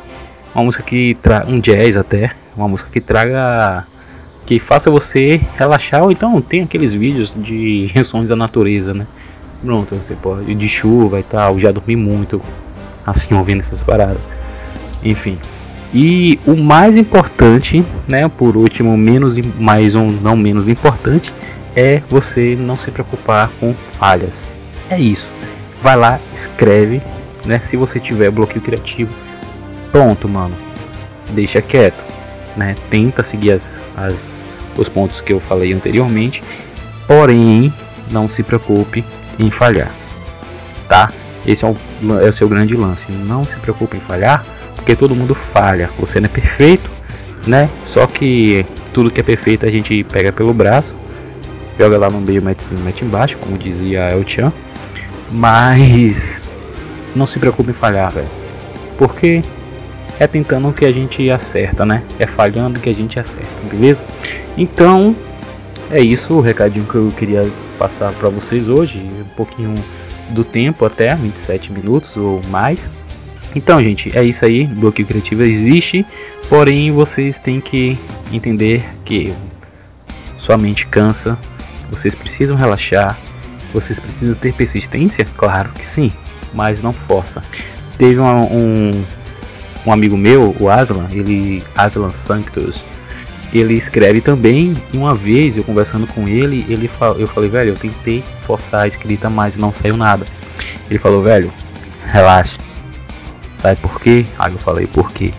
uma 0.56 0.64
música 0.64 0.84
que 0.84 1.16
traga 1.22 1.48
um 1.48 1.60
jazz 1.60 1.96
até, 1.96 2.32
uma 2.58 2.68
música 2.68 2.90
que 2.92 3.00
traga 3.00 3.86
que 4.48 4.60
faça 4.60 4.90
você 4.90 5.40
relaxar 5.58 6.04
ou 6.04 6.12
então 6.12 6.42
tem 6.42 6.64
aqueles 6.64 6.94
vídeos 6.94 7.36
de 7.38 7.92
sons 8.04 8.30
da 8.30 8.36
natureza, 8.36 8.96
né? 8.96 9.06
Pronto, 9.64 9.96
você 9.96 10.14
pode 10.16 10.54
de 10.54 10.68
chuva 10.68 11.20
e 11.20 11.24
tal, 11.24 11.58
já 11.58 11.72
dormi 11.72 11.96
muito 11.96 12.42
assim 13.06 13.34
ouvindo 13.34 13.62
essas 13.62 13.82
paradas. 13.82 14.22
Enfim. 15.04 15.38
E 15.94 16.40
o 16.46 16.56
mais 16.56 16.98
importante, 16.98 17.86
né, 18.08 18.28
por 18.28 18.58
último, 18.58 18.98
menos 18.98 19.38
mais 19.38 19.96
um 19.96 20.08
não 20.08 20.36
menos 20.36 20.68
importante, 20.68 21.32
é 21.76 22.02
você 22.10 22.58
não 22.60 22.76
se 22.76 22.92
preocupar 22.92 23.50
com 23.60 23.74
falhas. 24.00 24.46
É 24.90 25.00
isso. 25.00 25.32
Vai 25.82 25.96
lá, 25.96 26.20
escreve, 26.34 27.02
né? 27.46 27.60
Se 27.60 27.78
você 27.78 28.00
tiver 28.00 28.32
bloqueio 28.32 28.62
criativo, 28.62 29.14
pronto, 29.92 30.28
mano. 30.28 30.56
Deixa 31.30 31.62
quieto, 31.62 32.04
né? 32.58 32.76
Tenta 32.90 33.22
seguir 33.22 33.52
as, 33.52 33.80
as 33.96 34.48
os 34.78 34.90
pontos 34.90 35.22
que 35.22 35.32
eu 35.32 35.40
falei 35.40 35.74
anteriormente, 35.74 36.42
porém 37.08 37.72
não 38.10 38.28
se 38.28 38.44
preocupe 38.44 39.04
em 39.40 39.50
falhar, 39.50 39.92
tá? 40.88 41.12
Esse 41.46 41.66
é 41.66 41.68
o, 41.68 41.76
é 42.20 42.30
o 42.30 42.34
seu 42.34 42.48
grande 42.48 42.76
lance. 42.76 43.12
Não 43.12 43.46
se 43.46 43.56
preocupe 43.58 43.98
em 43.98 44.00
falhar, 44.00 44.46
porque 44.76 44.96
todo 44.96 45.16
mundo 45.16 45.36
falha. 45.36 45.90
Você 46.00 46.20
não 46.20 46.26
é 46.26 46.30
perfeito, 46.30 46.90
né? 47.46 47.70
Só 47.86 48.08
que 48.08 48.66
tudo 48.94 49.12
que 49.12 49.20
é 49.20 49.24
perfeito 49.24 49.66
a 49.66 49.72
gente 49.72 50.04
pega 50.06 50.32
pelo 50.32 50.54
braço, 50.54 50.96
joga 51.78 51.98
lá 51.98 52.10
no 52.10 52.22
meio, 52.22 52.42
mete 52.42 52.64
cima, 52.64 52.80
mete 52.82 53.04
embaixo, 53.04 53.38
como 53.38 53.58
dizia 53.58 54.12
El 54.12 54.28
Chan. 54.28 54.54
Mas 55.32 56.42
não 57.16 57.28
se 57.28 57.40
preocupe 57.40 57.72
em 57.72 57.74
falhar, 57.74 58.12
velho. 58.12 58.28
Porque 58.98 59.44
é 60.20 60.28
tentando 60.28 60.72
que 60.72 60.86
a 60.86 60.92
gente 60.92 61.30
acerta, 61.30 61.86
né? 61.86 62.04
É 62.20 62.28
falhando 62.28 62.80
que 62.80 62.90
a 62.90 62.94
gente 62.94 63.20
acerta, 63.20 63.48
beleza? 63.70 64.04
Então, 64.58 65.16
é 65.92 66.00
isso 66.00 66.34
o 66.36 66.42
recadinho 66.42 66.86
que 66.86 66.96
eu 66.96 67.12
queria 67.18 67.50
passar 67.78 68.12
para 68.14 68.30
vocês 68.30 68.68
hoje, 68.68 69.00
um 69.00 69.36
pouquinho 69.36 69.74
do 70.30 70.44
tempo 70.44 70.86
até 70.86 71.14
27 71.16 71.72
minutos 71.72 72.16
ou 72.16 72.42
mais. 72.50 72.90
Então, 73.56 73.80
gente, 73.82 74.16
é 74.18 74.24
isso 74.24 74.44
aí. 74.46 74.66
Bloqueio 74.66 75.08
criativo 75.08 75.44
existe, 75.44 76.06
porém 76.50 76.92
vocês 76.92 77.40
têm 77.40 77.62
que 77.62 77.98
entender 78.32 78.84
que 79.06 79.34
sua 80.40 80.58
mente 80.58 80.88
cansa, 80.88 81.38
vocês 81.90 82.16
precisam 82.16 82.58
relaxar, 82.58 83.18
vocês 83.72 84.00
precisam 84.00 84.36
ter 84.36 84.54
persistência? 84.54 85.26
Claro 85.38 85.70
que 85.70 85.86
sim, 85.86 86.12
mas 86.54 86.82
não 86.82 86.94
força. 86.94 87.44
Teve 87.98 88.20
um, 88.20 88.26
um, 88.26 89.06
um 89.86 89.92
amigo 89.92 90.18
meu, 90.18 90.56
o 90.60 90.70
Aslan, 90.70 91.08
ele 91.12 91.64
Aslan 91.76 92.12
Sanctus, 92.12 92.84
ele 93.54 93.76
escreve 93.76 94.22
também. 94.22 94.74
E 94.92 94.98
uma 94.98 95.16
vez 95.16 95.58
eu 95.58 95.64
conversando 95.64 96.08
com 96.08 96.28
ele, 96.28 96.66
ele 96.70 96.90
eu 97.18 97.28
falei, 97.28 97.50
velho, 97.50 97.70
eu 97.70 97.78
tentei 97.78 98.24
forçar 98.46 98.82
a 98.82 98.88
escrita, 98.88 99.30
mas 99.30 99.56
não 99.56 99.72
saiu 99.72 99.96
nada. 99.96 100.26
Ele 100.90 101.00
falou, 101.00 101.22
velho, 101.24 101.52
relaxa. 102.06 102.58
Sabe 103.62 103.80
por 103.80 104.00
quê? 104.00 104.26
Aí 104.38 104.52
eu 104.52 104.60
falei, 104.60 104.88
por 104.88 105.12
quê? 105.12 105.34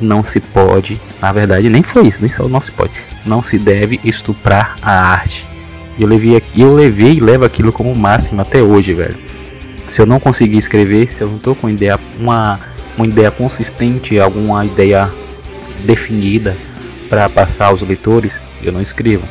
Não 0.00 0.22
se 0.24 0.40
pode, 0.40 1.00
na 1.22 1.32
verdade, 1.32 1.70
nem 1.70 1.82
foi 1.82 2.06
isso, 2.08 2.18
nem 2.20 2.30
só 2.30 2.48
não 2.48 2.60
se 2.60 2.70
pode. 2.70 2.92
Não 3.24 3.42
se 3.42 3.58
deve 3.58 4.00
estuprar 4.04 4.76
a 4.82 4.92
arte 4.92 5.46
eu 5.98 6.08
levei, 6.08 6.42
eu 6.56 6.74
levei 6.74 7.12
e 7.14 7.20
levo 7.20 7.44
aquilo 7.44 7.72
como 7.72 7.94
máximo 7.94 8.40
até 8.40 8.62
hoje, 8.62 8.92
velho. 8.92 9.16
Se 9.88 10.00
eu 10.00 10.06
não 10.06 10.18
conseguir 10.18 10.56
escrever, 10.56 11.12
se 11.12 11.22
eu 11.22 11.28
não 11.28 11.38
tô 11.38 11.54
com 11.54 11.70
ideia, 11.70 11.98
uma, 12.18 12.58
uma 12.96 13.06
ideia 13.06 13.30
consistente, 13.30 14.18
alguma 14.18 14.64
ideia 14.64 15.08
definida 15.84 16.56
para 17.08 17.28
passar 17.28 17.66
aos 17.66 17.82
leitores, 17.82 18.40
eu 18.62 18.72
não 18.72 18.80
escrevo. 18.80 19.26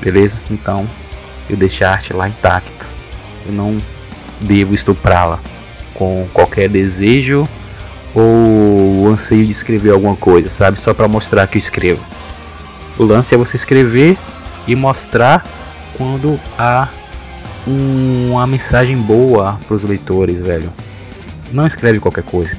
Beleza? 0.00 0.38
Então, 0.50 0.88
eu 1.48 1.56
deixo 1.56 1.84
a 1.84 1.90
arte 1.90 2.12
lá 2.12 2.28
intacta. 2.28 2.86
Eu 3.46 3.52
não 3.52 3.76
devo 4.40 4.74
estuprá-la 4.74 5.38
com 5.94 6.26
qualquer 6.32 6.68
desejo 6.68 7.46
ou 8.14 9.08
anseio 9.08 9.44
de 9.44 9.52
escrever 9.52 9.90
alguma 9.90 10.16
coisa, 10.16 10.48
sabe? 10.50 10.78
Só 10.78 10.92
para 10.92 11.08
mostrar 11.08 11.46
que 11.46 11.56
eu 11.56 11.60
escrevo. 11.60 12.02
O 12.98 13.04
lance 13.04 13.34
é 13.34 13.38
você 13.38 13.56
escrever 13.56 14.16
e 14.66 14.76
mostrar 14.76 15.44
quando 15.96 16.38
há 16.58 16.88
uma 17.66 18.46
mensagem 18.46 18.96
boa 18.96 19.58
para 19.66 19.76
os 19.76 19.82
leitores, 19.82 20.40
velho. 20.40 20.72
Não 21.52 21.66
escreve 21.66 22.00
qualquer 22.00 22.24
coisa, 22.24 22.56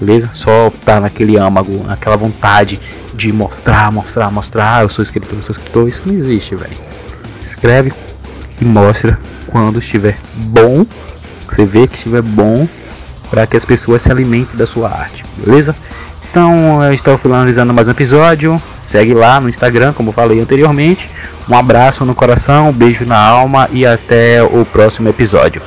beleza? 0.00 0.30
Só 0.32 0.72
tá 0.84 1.00
naquele 1.00 1.36
âmago, 1.36 1.84
naquela 1.86 2.16
vontade 2.16 2.80
de 3.14 3.32
mostrar, 3.32 3.90
mostrar, 3.90 4.30
mostrar. 4.30 4.76
Ah, 4.76 4.82
eu 4.82 4.88
sou 4.88 5.02
escritor, 5.02 5.38
eu 5.38 5.42
sou 5.42 5.52
escritor. 5.52 5.88
Isso 5.88 6.02
não 6.06 6.14
existe, 6.14 6.54
velho. 6.54 6.76
Escreve 7.42 7.92
e 8.60 8.64
mostra 8.64 9.18
quando 9.46 9.78
estiver 9.78 10.16
bom. 10.34 10.86
Você 11.48 11.64
vê 11.64 11.86
que 11.86 11.96
estiver 11.96 12.22
bom 12.22 12.68
para 13.30 13.46
que 13.46 13.56
as 13.56 13.64
pessoas 13.64 14.02
se 14.02 14.10
alimentem 14.10 14.56
da 14.56 14.66
sua 14.66 14.88
arte, 14.88 15.24
beleza? 15.36 15.74
Então, 16.30 16.82
eu 16.84 16.92
estou 16.92 17.16
finalizando 17.16 17.72
mais 17.72 17.88
um 17.88 17.90
episódio. 17.90 18.60
Segue 18.82 19.14
lá 19.14 19.40
no 19.40 19.48
Instagram, 19.48 19.92
como 19.92 20.12
falei 20.12 20.40
anteriormente. 20.40 21.10
Um 21.48 21.56
abraço 21.56 22.04
no 22.04 22.14
coração, 22.14 22.68
um 22.68 22.72
beijo 22.72 23.06
na 23.06 23.18
alma 23.18 23.68
e 23.72 23.86
até 23.86 24.42
o 24.42 24.64
próximo 24.66 25.08
episódio. 25.08 25.62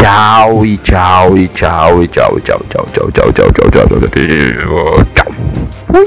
Chao 0.00 0.64
y 0.64 0.78
chao 0.78 1.36
y 1.36 1.48
chao 1.48 2.00
y 2.00 2.06
chao 2.06 2.38
y 2.38 2.42
chao 2.42 2.60
chao 2.70 2.86
chao 2.94 3.10
chao 3.10 3.32
chao 3.32 3.50
chao 3.50 3.70
chao 3.72 3.86
chao 3.88 3.98
chao 3.98 5.04
chao. 5.14 6.04